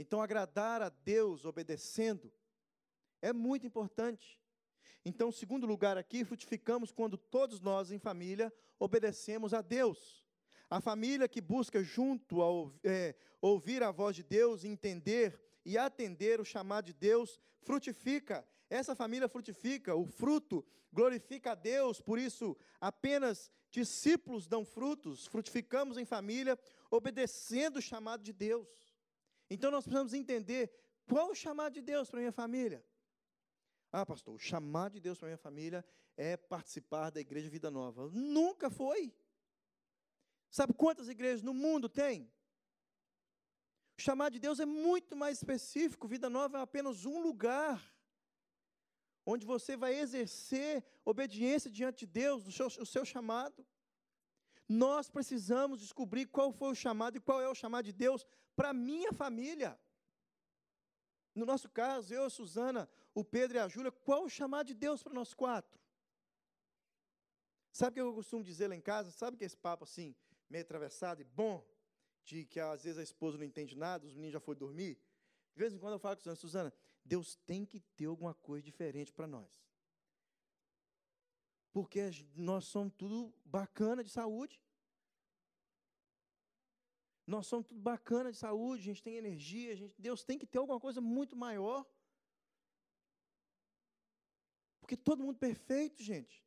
Então, 0.00 0.22
agradar 0.22 0.80
a 0.80 0.88
Deus 0.88 1.44
obedecendo 1.44 2.32
é 3.20 3.34
muito 3.34 3.66
importante. 3.66 4.40
Então, 5.04 5.30
segundo 5.30 5.66
lugar 5.66 5.98
aqui, 5.98 6.24
frutificamos 6.24 6.90
quando 6.90 7.18
todos 7.18 7.60
nós 7.60 7.90
em 7.90 7.98
família 7.98 8.50
obedecemos 8.78 9.52
a 9.52 9.60
Deus. 9.60 10.24
A 10.70 10.80
família 10.80 11.28
que 11.28 11.42
busca 11.42 11.82
junto 11.82 12.40
ao 12.40 12.72
é, 12.82 13.14
ouvir 13.42 13.82
a 13.82 13.90
voz 13.90 14.16
de 14.16 14.22
Deus, 14.22 14.64
entender 14.64 15.38
e 15.66 15.76
atender 15.76 16.40
o 16.40 16.46
chamado 16.46 16.86
de 16.86 16.94
Deus, 16.94 17.38
frutifica. 17.60 18.42
Essa 18.70 18.96
família 18.96 19.28
frutifica, 19.28 19.94
o 19.94 20.06
fruto 20.06 20.64
glorifica 20.90 21.52
a 21.52 21.54
Deus, 21.54 22.00
por 22.00 22.18
isso 22.18 22.56
apenas 22.80 23.52
discípulos 23.70 24.46
dão 24.46 24.64
frutos, 24.64 25.26
frutificamos 25.26 25.98
em 25.98 26.06
família, 26.06 26.58
obedecendo 26.90 27.76
o 27.76 27.82
chamado 27.82 28.22
de 28.22 28.32
Deus. 28.32 28.66
Então 29.50 29.70
nós 29.70 29.84
precisamos 29.84 30.14
entender 30.14 30.72
qual 31.06 31.30
o 31.30 31.34
chamado 31.34 31.74
de 31.74 31.82
Deus 31.82 32.08
para 32.08 32.20
minha 32.20 32.32
família. 32.32 32.84
Ah, 33.92 34.06
pastor, 34.06 34.34
o 34.34 34.38
chamado 34.38 34.92
de 34.92 35.00
Deus 35.00 35.18
para 35.18 35.26
minha 35.26 35.36
família 35.36 35.84
é 36.16 36.36
participar 36.36 37.10
da 37.10 37.20
Igreja 37.20 37.50
Vida 37.50 37.70
Nova. 37.70 38.08
Nunca 38.12 38.70
foi. 38.70 39.12
Sabe 40.48 40.72
quantas 40.72 41.08
igrejas 41.08 41.42
no 41.42 41.52
mundo 41.52 41.88
tem? 41.88 42.30
O 43.98 44.00
chamado 44.00 44.32
de 44.32 44.38
Deus 44.38 44.60
é 44.60 44.66
muito 44.66 45.16
mais 45.16 45.38
específico. 45.38 46.06
Vida 46.06 46.30
Nova 46.30 46.58
é 46.58 46.62
apenas 46.62 47.04
um 47.04 47.20
lugar 47.20 47.82
onde 49.26 49.44
você 49.44 49.76
vai 49.76 49.94
exercer 49.98 50.84
obediência 51.04 51.70
diante 51.70 52.06
de 52.06 52.12
Deus, 52.12 52.46
o 52.46 52.52
seu, 52.52 52.66
o 52.66 52.86
seu 52.86 53.04
chamado. 53.04 53.66
Nós 54.72 55.10
precisamos 55.10 55.80
descobrir 55.80 56.26
qual 56.26 56.52
foi 56.52 56.70
o 56.70 56.76
chamado 56.76 57.16
e 57.16 57.20
qual 57.20 57.40
é 57.40 57.48
o 57.48 57.54
chamado 57.56 57.86
de 57.86 57.92
Deus 57.92 58.24
para 58.54 58.72
minha 58.72 59.12
família. 59.12 59.76
No 61.34 61.44
nosso 61.44 61.68
caso, 61.68 62.14
eu, 62.14 62.22
a 62.22 62.30
Suzana, 62.30 62.88
o 63.12 63.24
Pedro 63.24 63.56
e 63.56 63.60
a 63.60 63.66
Júlia, 63.66 63.90
qual 63.90 64.22
o 64.22 64.28
chamado 64.28 64.68
de 64.68 64.74
Deus 64.74 65.02
para 65.02 65.12
nós 65.12 65.34
quatro? 65.34 65.76
Sabe 67.72 67.90
o 67.90 67.94
que 67.94 68.00
eu 68.00 68.14
costumo 68.14 68.44
dizer 68.44 68.68
lá 68.68 68.76
em 68.76 68.80
casa? 68.80 69.10
Sabe 69.10 69.36
que 69.36 69.44
esse 69.44 69.56
papo 69.56 69.82
assim, 69.82 70.14
meio 70.48 70.62
atravessado 70.62 71.20
e 71.20 71.24
bom, 71.24 71.66
de 72.24 72.44
que 72.44 72.60
às 72.60 72.84
vezes 72.84 72.98
a 73.00 73.02
esposa 73.02 73.36
não 73.36 73.44
entende 73.44 73.74
nada, 73.74 74.06
os 74.06 74.14
meninos 74.14 74.34
já 74.34 74.40
foram 74.40 74.60
dormir. 74.60 75.00
De 75.52 75.58
vez 75.58 75.74
em 75.74 75.78
quando 75.78 75.94
eu 75.94 75.98
falo 75.98 76.14
com 76.14 76.20
a 76.20 76.36
Suzana, 76.36 76.36
Suzana, 76.36 76.72
Deus 77.04 77.34
tem 77.44 77.66
que 77.66 77.80
ter 77.80 78.04
alguma 78.04 78.34
coisa 78.34 78.64
diferente 78.64 79.12
para 79.12 79.26
nós. 79.26 79.60
Porque 81.72 82.10
nós 82.34 82.64
somos 82.64 82.92
tudo 82.94 83.32
bacana 83.44 84.02
de 84.02 84.10
saúde. 84.10 84.60
Nós 87.26 87.46
somos 87.46 87.66
tudo 87.68 87.80
bacana 87.80 88.32
de 88.32 88.38
saúde, 88.38 88.82
a 88.82 88.84
gente 88.86 89.02
tem 89.02 89.14
energia, 89.14 89.76
gente, 89.76 89.94
Deus 89.96 90.24
tem 90.24 90.36
que 90.36 90.46
ter 90.46 90.58
alguma 90.58 90.80
coisa 90.80 91.00
muito 91.00 91.36
maior. 91.36 91.86
Porque 94.80 94.96
todo 94.96 95.22
mundo 95.22 95.38
perfeito, 95.38 96.02
gente. 96.02 96.44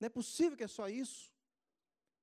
Não 0.00 0.06
é 0.06 0.08
possível 0.08 0.56
que 0.56 0.64
é 0.64 0.68
só 0.68 0.88
isso. 0.88 1.32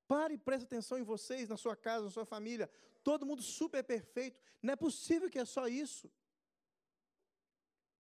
Pare 0.06 0.34
e 0.34 0.38
preste 0.38 0.66
atenção 0.66 0.98
em 0.98 1.04
vocês, 1.04 1.48
na 1.48 1.56
sua 1.56 1.76
casa, 1.78 2.06
na 2.06 2.12
sua 2.12 2.26
família. 2.26 2.70
Todo 3.02 3.26
mundo 3.26 3.42
super 3.42 3.82
perfeito. 3.82 4.38
Não 4.62 4.74
é 4.74 4.76
possível 4.76 5.30
que 5.30 5.40
é 5.40 5.46
só 5.46 5.66
isso. 5.66 6.12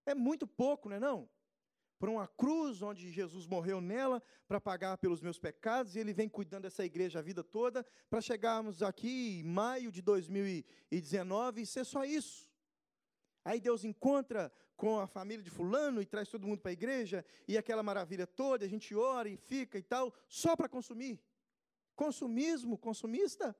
É 0.05 0.13
muito 0.13 0.45
pouco, 0.45 0.89
não 0.89 0.97
é 0.97 0.99
não? 0.99 1.29
Por 1.99 2.07
uma 2.07 2.27
cruz 2.27 2.81
onde 2.81 3.11
Jesus 3.11 3.45
morreu 3.45 3.81
nela 3.81 4.23
para 4.47 4.59
pagar 4.59 4.97
pelos 4.97 5.21
meus 5.21 5.37
pecados 5.37 5.95
e 5.95 5.99
ele 5.99 6.13
vem 6.13 6.29
cuidando 6.29 6.63
dessa 6.63 6.85
igreja 6.85 7.19
a 7.19 7.21
vida 7.21 7.43
toda 7.43 7.85
para 8.09 8.21
chegarmos 8.21 8.81
aqui 8.81 9.41
em 9.41 9.43
maio 9.43 9.91
de 9.91 10.01
2019 10.01 11.61
e 11.61 11.65
ser 11.65 11.85
só 11.85 12.05
isso. 12.05 12.49
Aí 13.43 13.59
Deus 13.59 13.83
encontra 13.83 14.51
com 14.77 14.97
a 14.97 15.07
família 15.07 15.43
de 15.43 15.49
fulano 15.49 16.01
e 16.01 16.05
traz 16.05 16.29
todo 16.29 16.47
mundo 16.47 16.61
para 16.61 16.71
a 16.71 16.73
igreja 16.73 17.25
e 17.45 17.57
aquela 17.57 17.83
maravilha 17.83 18.25
toda, 18.25 18.63
a 18.63 18.69
gente 18.69 18.95
ora 18.95 19.27
e 19.27 19.35
fica 19.35 19.77
e 19.77 19.83
tal, 19.83 20.13
só 20.29 20.55
para 20.55 20.69
consumir. 20.69 21.21
Consumismo, 21.97 22.77
consumista? 22.77 23.53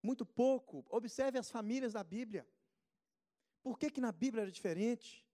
Muito 0.00 0.24
pouco. 0.24 0.84
Observe 0.88 1.38
as 1.38 1.50
famílias 1.50 1.92
da 1.92 2.04
Bíblia. 2.04 2.46
Por 3.64 3.76
que, 3.76 3.90
que 3.90 4.00
na 4.00 4.12
Bíblia 4.12 4.42
era 4.42 4.50
diferente? 4.52 5.26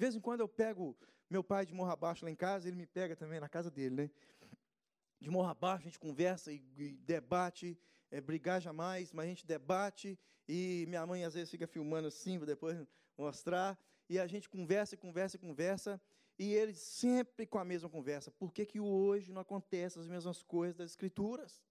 De 0.00 0.06
vez 0.06 0.14
em 0.14 0.20
quando 0.20 0.40
eu 0.40 0.48
pego 0.48 0.96
meu 1.28 1.44
pai 1.44 1.66
de 1.66 1.74
morro 1.74 1.90
abaixo 1.90 2.24
lá 2.24 2.30
em 2.30 2.34
casa, 2.34 2.66
ele 2.66 2.74
me 2.74 2.86
pega 2.86 3.14
também 3.14 3.38
na 3.38 3.50
casa 3.50 3.70
dele, 3.70 3.94
né? 3.94 4.10
De 5.20 5.28
morro 5.28 5.50
abaixo, 5.50 5.82
a 5.82 5.88
gente 5.90 5.98
conversa 5.98 6.50
e, 6.50 6.64
e 6.78 6.92
debate, 7.02 7.78
é, 8.10 8.18
brigar 8.18 8.62
jamais, 8.62 9.12
mas 9.12 9.26
a 9.26 9.28
gente 9.28 9.46
debate, 9.46 10.18
e 10.48 10.86
minha 10.88 11.06
mãe 11.06 11.22
às 11.22 11.34
vezes 11.34 11.50
fica 11.50 11.66
filmando 11.66 12.08
assim, 12.08 12.38
para 12.38 12.46
depois 12.46 12.82
mostrar, 13.14 13.78
e 14.08 14.18
a 14.18 14.26
gente 14.26 14.48
conversa, 14.48 14.96
conversa, 14.96 15.36
conversa, 15.36 16.00
e 16.38 16.54
eles 16.54 16.78
sempre 16.78 17.46
com 17.46 17.58
a 17.58 17.64
mesma 17.66 17.90
conversa. 17.90 18.30
Por 18.30 18.54
que, 18.54 18.64
que 18.64 18.80
hoje 18.80 19.30
não 19.30 19.42
acontecem 19.42 20.00
as 20.00 20.08
mesmas 20.08 20.42
coisas 20.42 20.78
das 20.78 20.92
Escrituras? 20.92 21.62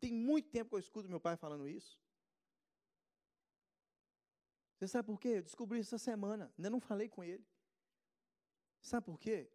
Tem 0.00 0.10
muito 0.10 0.48
tempo 0.48 0.70
que 0.70 0.76
eu 0.76 0.80
escuto 0.80 1.06
meu 1.06 1.20
pai 1.20 1.36
falando 1.36 1.68
isso. 1.68 2.00
Você 4.80 4.88
sabe 4.88 5.08
por 5.08 5.20
quê? 5.20 5.28
Eu 5.28 5.42
descobri 5.42 5.78
essa 5.78 5.98
semana. 5.98 6.50
Ainda 6.56 6.70
não 6.70 6.80
falei 6.80 7.06
com 7.06 7.22
ele. 7.22 7.46
Sabe 8.80 9.04
por 9.04 9.20
quê? 9.20 9.46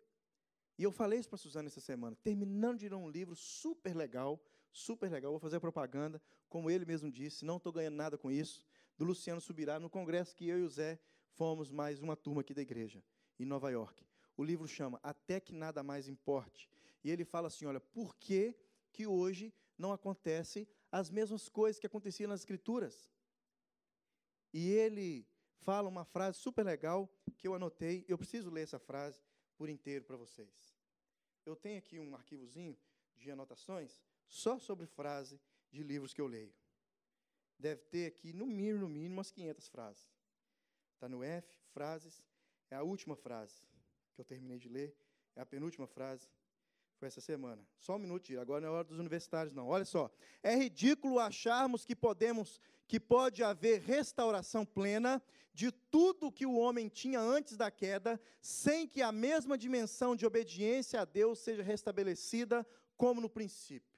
E 0.78 0.84
eu 0.84 0.92
falei 0.92 1.18
isso 1.18 1.28
para 1.28 1.38
a 1.38 1.40
Suzana 1.40 1.68
essa 1.68 1.82
semana. 1.82 2.16
Terminando 2.18 2.78
de 2.78 2.88
ler 2.88 2.96
um 2.96 3.10
livro 3.10 3.36
super 3.36 3.96
legal, 3.96 4.40
super 4.72 5.10
legal. 5.10 5.32
Vou 5.32 5.40
fazer 5.40 5.60
propaganda, 5.60 6.22
como 6.48 6.70
ele 6.70 6.86
mesmo 6.86 7.10
disse. 7.10 7.44
Não 7.44 7.58
estou 7.58 7.74
ganhando 7.74 7.96
nada 7.96 8.20
com 8.20 8.30
isso. 8.30 8.64
Do 9.00 9.04
Luciano 9.04 9.42
Subirá, 9.42 9.80
no 9.80 9.90
congresso 9.90 10.36
que 10.36 10.48
eu 10.48 10.60
e 10.60 10.62
o 10.62 10.70
Zé 10.70 11.00
fomos 11.32 11.72
mais 11.72 12.04
uma 12.04 12.16
turma 12.16 12.42
aqui 12.42 12.54
da 12.54 12.62
igreja, 12.62 13.04
em 13.40 13.46
Nova 13.46 13.72
York. 13.72 14.06
O 14.38 14.44
livro 14.44 14.68
chama 14.68 15.00
Até 15.02 15.40
que 15.40 15.54
Nada 15.54 15.82
Mais 15.82 16.08
Importe. 16.08 16.70
E 17.04 17.10
ele 17.10 17.26
fala 17.26 17.48
assim: 17.48 17.66
olha, 17.66 17.80
por 17.80 18.16
que, 18.18 18.56
que 18.92 19.08
hoje 19.08 19.52
não 19.76 19.92
acontece 19.92 20.68
as 20.92 21.10
mesmas 21.10 21.50
coisas 21.50 21.80
que 21.80 21.88
aconteciam 21.88 22.30
nas 22.30 22.42
Escrituras? 22.42 23.10
E 24.58 24.72
ele 24.72 25.28
fala 25.64 25.90
uma 25.90 26.06
frase 26.06 26.38
super 26.38 26.64
legal 26.64 27.14
que 27.38 27.46
eu 27.46 27.54
anotei. 27.54 28.06
Eu 28.08 28.18
preciso 28.18 28.50
ler 28.50 28.62
essa 28.62 28.80
frase 28.80 29.22
por 29.58 29.68
inteiro 29.68 30.06
para 30.06 30.16
vocês. 30.16 30.74
Eu 31.46 31.58
tenho 31.58 31.78
aqui 31.78 32.00
um 32.00 32.16
arquivozinho 32.16 32.80
de 33.18 33.30
anotações 33.30 34.02
só 34.26 34.58
sobre 34.58 34.86
frase 34.86 35.42
de 35.70 35.84
livros 35.84 36.14
que 36.14 36.22
eu 36.22 36.28
leio. 36.28 36.56
Deve 37.60 37.82
ter 37.82 38.06
aqui, 38.06 38.32
no 38.32 38.46
mínimo, 38.46 38.80
no 38.80 38.88
mínimo, 38.88 39.16
umas 39.16 39.30
500 39.30 39.68
frases. 39.68 40.10
Está 40.94 41.10
no 41.10 41.22
F, 41.22 41.60
frases. 41.74 42.24
É 42.72 42.78
a 42.78 42.82
última 42.82 43.18
frase 43.18 43.68
que 44.14 44.22
eu 44.22 44.24
terminei 44.24 44.58
de 44.58 44.70
ler. 44.70 44.96
É 45.36 45.42
a 45.42 45.46
penúltima 45.46 45.86
frase. 45.86 46.30
Foi 46.98 47.08
essa 47.08 47.22
semana. 47.22 47.62
Só 47.78 47.96
um 47.96 48.00
minuto, 48.00 48.38
agora 48.40 48.62
não 48.62 48.70
é 48.70 48.72
hora 48.72 48.84
dos 48.86 49.00
universitários, 49.00 49.54
não. 49.54 49.68
Olha 49.68 49.86
só. 49.86 50.10
É 50.42 50.56
ridículo 50.56 51.20
acharmos 51.20 51.86
que 51.86 51.96
podemos, 51.96 52.60
que 52.88 53.00
pode 53.00 53.44
haver 53.44 53.82
restauração 53.82 54.66
plena 54.66 55.22
de 55.54 55.72
tudo 55.72 56.32
que 56.32 56.46
o 56.46 56.56
homem 56.56 56.90
tinha 56.90 57.20
antes 57.20 57.56
da 57.56 57.70
queda, 57.70 58.20
sem 58.42 58.88
que 58.88 59.02
a 59.02 59.12
mesma 59.12 59.58
dimensão 59.58 60.16
de 60.16 60.26
obediência 60.26 61.02
a 61.02 61.06
Deus 61.06 61.40
seja 61.40 61.64
restabelecida 61.64 62.66
como 62.98 63.22
no 63.22 63.30
princípio. 63.30 63.96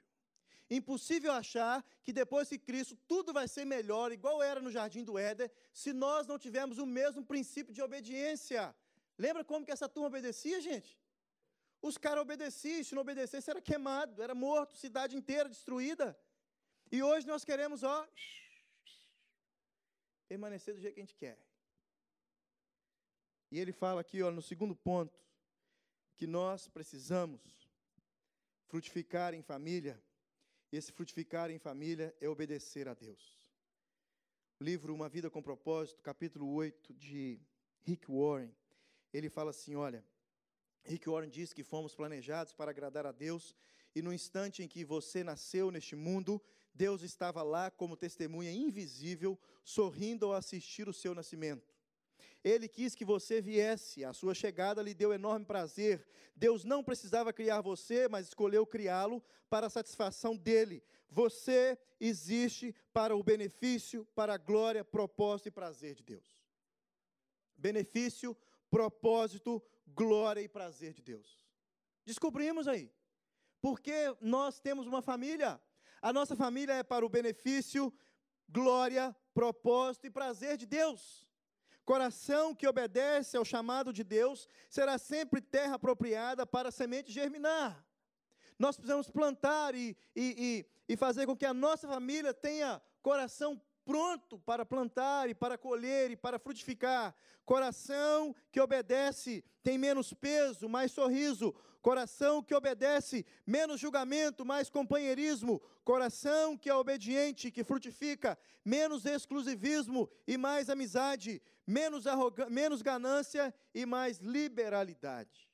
Impossível 0.70 1.32
achar 1.32 1.84
que 2.04 2.12
depois 2.12 2.48
de 2.48 2.58
Cristo 2.58 2.96
tudo 3.06 3.32
vai 3.32 3.48
ser 3.48 3.64
melhor, 3.64 4.12
igual 4.12 4.42
era 4.42 4.60
no 4.60 4.70
jardim 4.70 5.02
do 5.02 5.18
Éden, 5.18 5.50
se 5.72 5.92
nós 5.92 6.26
não 6.26 6.38
tivermos 6.38 6.78
o 6.78 6.86
mesmo 6.86 7.24
princípio 7.24 7.72
de 7.72 7.80
obediência. 7.80 8.74
Lembra 9.16 9.44
como 9.44 9.64
que 9.64 9.72
essa 9.72 9.88
turma 9.88 10.08
obedecia, 10.08 10.60
gente? 10.60 10.98
Os 11.80 11.96
caras 11.96 12.22
obedeciam, 12.22 12.82
se 12.82 12.94
não 12.94 13.02
obedecesse 13.02 13.50
era 13.50 13.60
queimado, 13.60 14.22
era 14.22 14.34
morto, 14.34 14.76
cidade 14.76 15.16
inteira 15.16 15.48
destruída. 15.48 16.18
E 16.90 17.02
hoje 17.02 17.26
nós 17.26 17.44
queremos, 17.44 17.82
ó, 17.82 18.08
permanecer 20.28 20.74
do 20.74 20.80
jeito 20.80 20.94
que 20.94 21.00
a 21.00 21.04
gente 21.04 21.14
quer. 21.14 21.38
E 23.50 23.58
ele 23.58 23.72
fala 23.72 24.00
aqui, 24.00 24.22
ó, 24.22 24.30
no 24.30 24.42
segundo 24.42 24.74
ponto, 24.74 25.18
que 26.16 26.26
nós 26.26 26.68
precisamos 26.68 27.40
frutificar 28.66 29.32
em 29.32 29.42
família. 29.42 30.02
E 30.70 30.76
esse 30.76 30.92
frutificar 30.92 31.50
em 31.50 31.58
família 31.58 32.14
é 32.20 32.28
obedecer 32.28 32.88
a 32.88 32.94
Deus. 32.94 33.38
O 34.60 34.64
livro 34.64 34.92
Uma 34.92 35.08
Vida 35.08 35.30
com 35.30 35.40
Propósito, 35.40 36.02
capítulo 36.02 36.52
8 36.52 36.92
de 36.92 37.40
Rick 37.82 38.10
Warren, 38.10 38.52
ele 39.12 39.30
fala 39.30 39.50
assim, 39.50 39.76
olha, 39.76 40.04
Rick 40.88 41.08
Warren 41.08 41.28
diz 41.28 41.52
que 41.52 41.62
fomos 41.62 41.94
planejados 41.94 42.54
para 42.54 42.70
agradar 42.70 43.06
a 43.06 43.12
Deus, 43.12 43.54
e 43.94 44.00
no 44.00 44.12
instante 44.12 44.62
em 44.62 44.68
que 44.68 44.84
você 44.84 45.22
nasceu 45.22 45.70
neste 45.70 45.94
mundo, 45.94 46.40
Deus 46.74 47.02
estava 47.02 47.42
lá 47.42 47.70
como 47.70 47.96
testemunha 47.96 48.50
invisível, 48.50 49.38
sorrindo 49.62 50.26
ao 50.26 50.32
assistir 50.32 50.88
o 50.88 50.92
seu 50.92 51.14
nascimento. 51.14 51.74
Ele 52.42 52.68
quis 52.68 52.94
que 52.94 53.04
você 53.04 53.40
viesse, 53.40 54.04
a 54.04 54.12
sua 54.12 54.34
chegada 54.34 54.80
lhe 54.80 54.94
deu 54.94 55.12
enorme 55.12 55.44
prazer. 55.44 56.06
Deus 56.34 56.64
não 56.64 56.82
precisava 56.82 57.32
criar 57.32 57.60
você, 57.60 58.08
mas 58.08 58.28
escolheu 58.28 58.64
criá-lo 58.64 59.22
para 59.50 59.66
a 59.66 59.70
satisfação 59.70 60.36
dele. 60.36 60.82
Você 61.10 61.76
existe 62.00 62.74
para 62.92 63.16
o 63.16 63.22
benefício, 63.22 64.06
para 64.14 64.34
a 64.34 64.38
glória, 64.38 64.84
propósito 64.84 65.48
e 65.48 65.50
prazer 65.50 65.94
de 65.94 66.04
Deus. 66.04 66.38
Benefício, 67.56 68.36
propósito, 68.70 69.60
glória 69.94 70.40
e 70.40 70.48
prazer 70.48 70.92
de 70.92 71.02
Deus. 71.02 71.44
Descobrimos 72.04 72.66
aí. 72.66 72.92
Porque 73.60 74.14
nós 74.20 74.60
temos 74.60 74.86
uma 74.86 75.02
família. 75.02 75.60
A 76.00 76.12
nossa 76.12 76.36
família 76.36 76.74
é 76.74 76.82
para 76.82 77.04
o 77.04 77.08
benefício, 77.08 77.92
glória, 78.48 79.14
propósito 79.34 80.06
e 80.06 80.10
prazer 80.10 80.56
de 80.56 80.66
Deus. 80.66 81.26
Coração 81.84 82.54
que 82.54 82.66
obedece 82.66 83.36
ao 83.36 83.44
chamado 83.44 83.92
de 83.92 84.04
Deus 84.04 84.46
será 84.68 84.98
sempre 84.98 85.40
terra 85.40 85.74
apropriada 85.74 86.46
para 86.46 86.68
a 86.68 86.72
semente 86.72 87.10
germinar. 87.10 87.84
Nós 88.58 88.76
precisamos 88.76 89.10
plantar 89.10 89.74
e, 89.74 89.96
e, 90.14 90.66
e, 90.86 90.92
e 90.92 90.96
fazer 90.96 91.26
com 91.26 91.36
que 91.36 91.46
a 91.46 91.54
nossa 91.54 91.88
família 91.88 92.34
tenha 92.34 92.80
coração 93.00 93.60
pronto 93.88 94.38
para 94.40 94.66
plantar 94.66 95.30
e 95.30 95.34
para 95.34 95.56
colher 95.56 96.10
e 96.10 96.16
para 96.16 96.38
frutificar. 96.38 97.14
Coração 97.42 98.36
que 98.52 98.60
obedece 98.60 99.42
tem 99.62 99.78
menos 99.78 100.12
peso, 100.12 100.68
mais 100.68 100.92
sorriso. 100.92 101.54
Coração 101.80 102.42
que 102.42 102.54
obedece, 102.54 103.24
menos 103.46 103.80
julgamento, 103.80 104.44
mais 104.44 104.68
companheirismo. 104.68 105.58
Coração 105.84 106.54
que 106.54 106.68
é 106.68 106.74
obediente, 106.74 107.50
que 107.50 107.64
frutifica, 107.64 108.38
menos 108.62 109.06
exclusivismo 109.06 110.06
e 110.26 110.36
mais 110.36 110.68
amizade. 110.68 111.40
Menos, 111.66 112.04
menos 112.50 112.82
ganância 112.82 113.54
e 113.74 113.86
mais 113.86 114.18
liberalidade. 114.18 115.48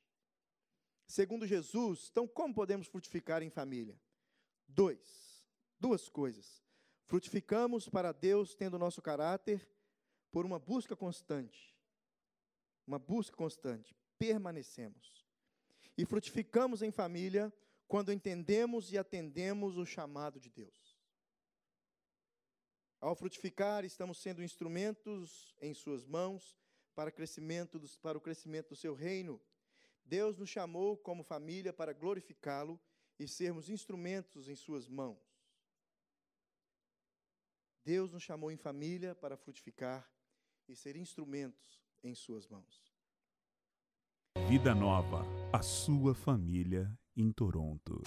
Segundo 1.06 1.46
Jesus, 1.46 2.08
então 2.10 2.26
como 2.26 2.52
podemos 2.52 2.88
frutificar 2.88 3.44
em 3.44 3.50
família? 3.50 3.96
Dois, 4.66 5.46
duas 5.78 6.08
coisas. 6.08 6.63
Frutificamos 7.06 7.88
para 7.88 8.12
Deus 8.12 8.54
tendo 8.54 8.78
nosso 8.78 9.02
caráter 9.02 9.68
por 10.30 10.44
uma 10.46 10.58
busca 10.58 10.96
constante. 10.96 11.74
Uma 12.86 12.98
busca 12.98 13.36
constante. 13.36 13.94
Permanecemos. 14.18 15.24
E 15.96 16.04
frutificamos 16.04 16.82
em 16.82 16.90
família 16.90 17.52
quando 17.86 18.12
entendemos 18.12 18.90
e 18.92 18.98
atendemos 18.98 19.76
o 19.76 19.84
chamado 19.84 20.40
de 20.40 20.50
Deus. 20.50 20.98
Ao 23.00 23.14
frutificar, 23.14 23.84
estamos 23.84 24.18
sendo 24.18 24.42
instrumentos 24.42 25.54
em 25.60 25.74
Suas 25.74 26.06
mãos 26.06 26.58
para, 26.94 27.12
crescimento 27.12 27.78
dos, 27.78 27.98
para 27.98 28.16
o 28.16 28.20
crescimento 28.20 28.70
do 28.70 28.76
Seu 28.76 28.94
reino. 28.94 29.40
Deus 30.04 30.38
nos 30.38 30.48
chamou 30.48 30.96
como 30.96 31.22
família 31.22 31.72
para 31.72 31.92
glorificá-lo 31.92 32.80
e 33.18 33.28
sermos 33.28 33.68
instrumentos 33.68 34.48
em 34.48 34.56
Suas 34.56 34.88
mãos. 34.88 35.33
Deus 37.84 38.10
nos 38.10 38.22
chamou 38.22 38.50
em 38.50 38.56
família 38.56 39.14
para 39.14 39.36
frutificar 39.36 40.10
e 40.66 40.74
ser 40.74 40.96
instrumentos 40.96 41.82
em 42.02 42.14
Suas 42.14 42.48
mãos. 42.48 42.82
Vida 44.48 44.74
Nova, 44.74 45.22
a 45.52 45.60
sua 45.62 46.14
família 46.14 46.90
em 47.14 47.30
Toronto. 47.30 48.00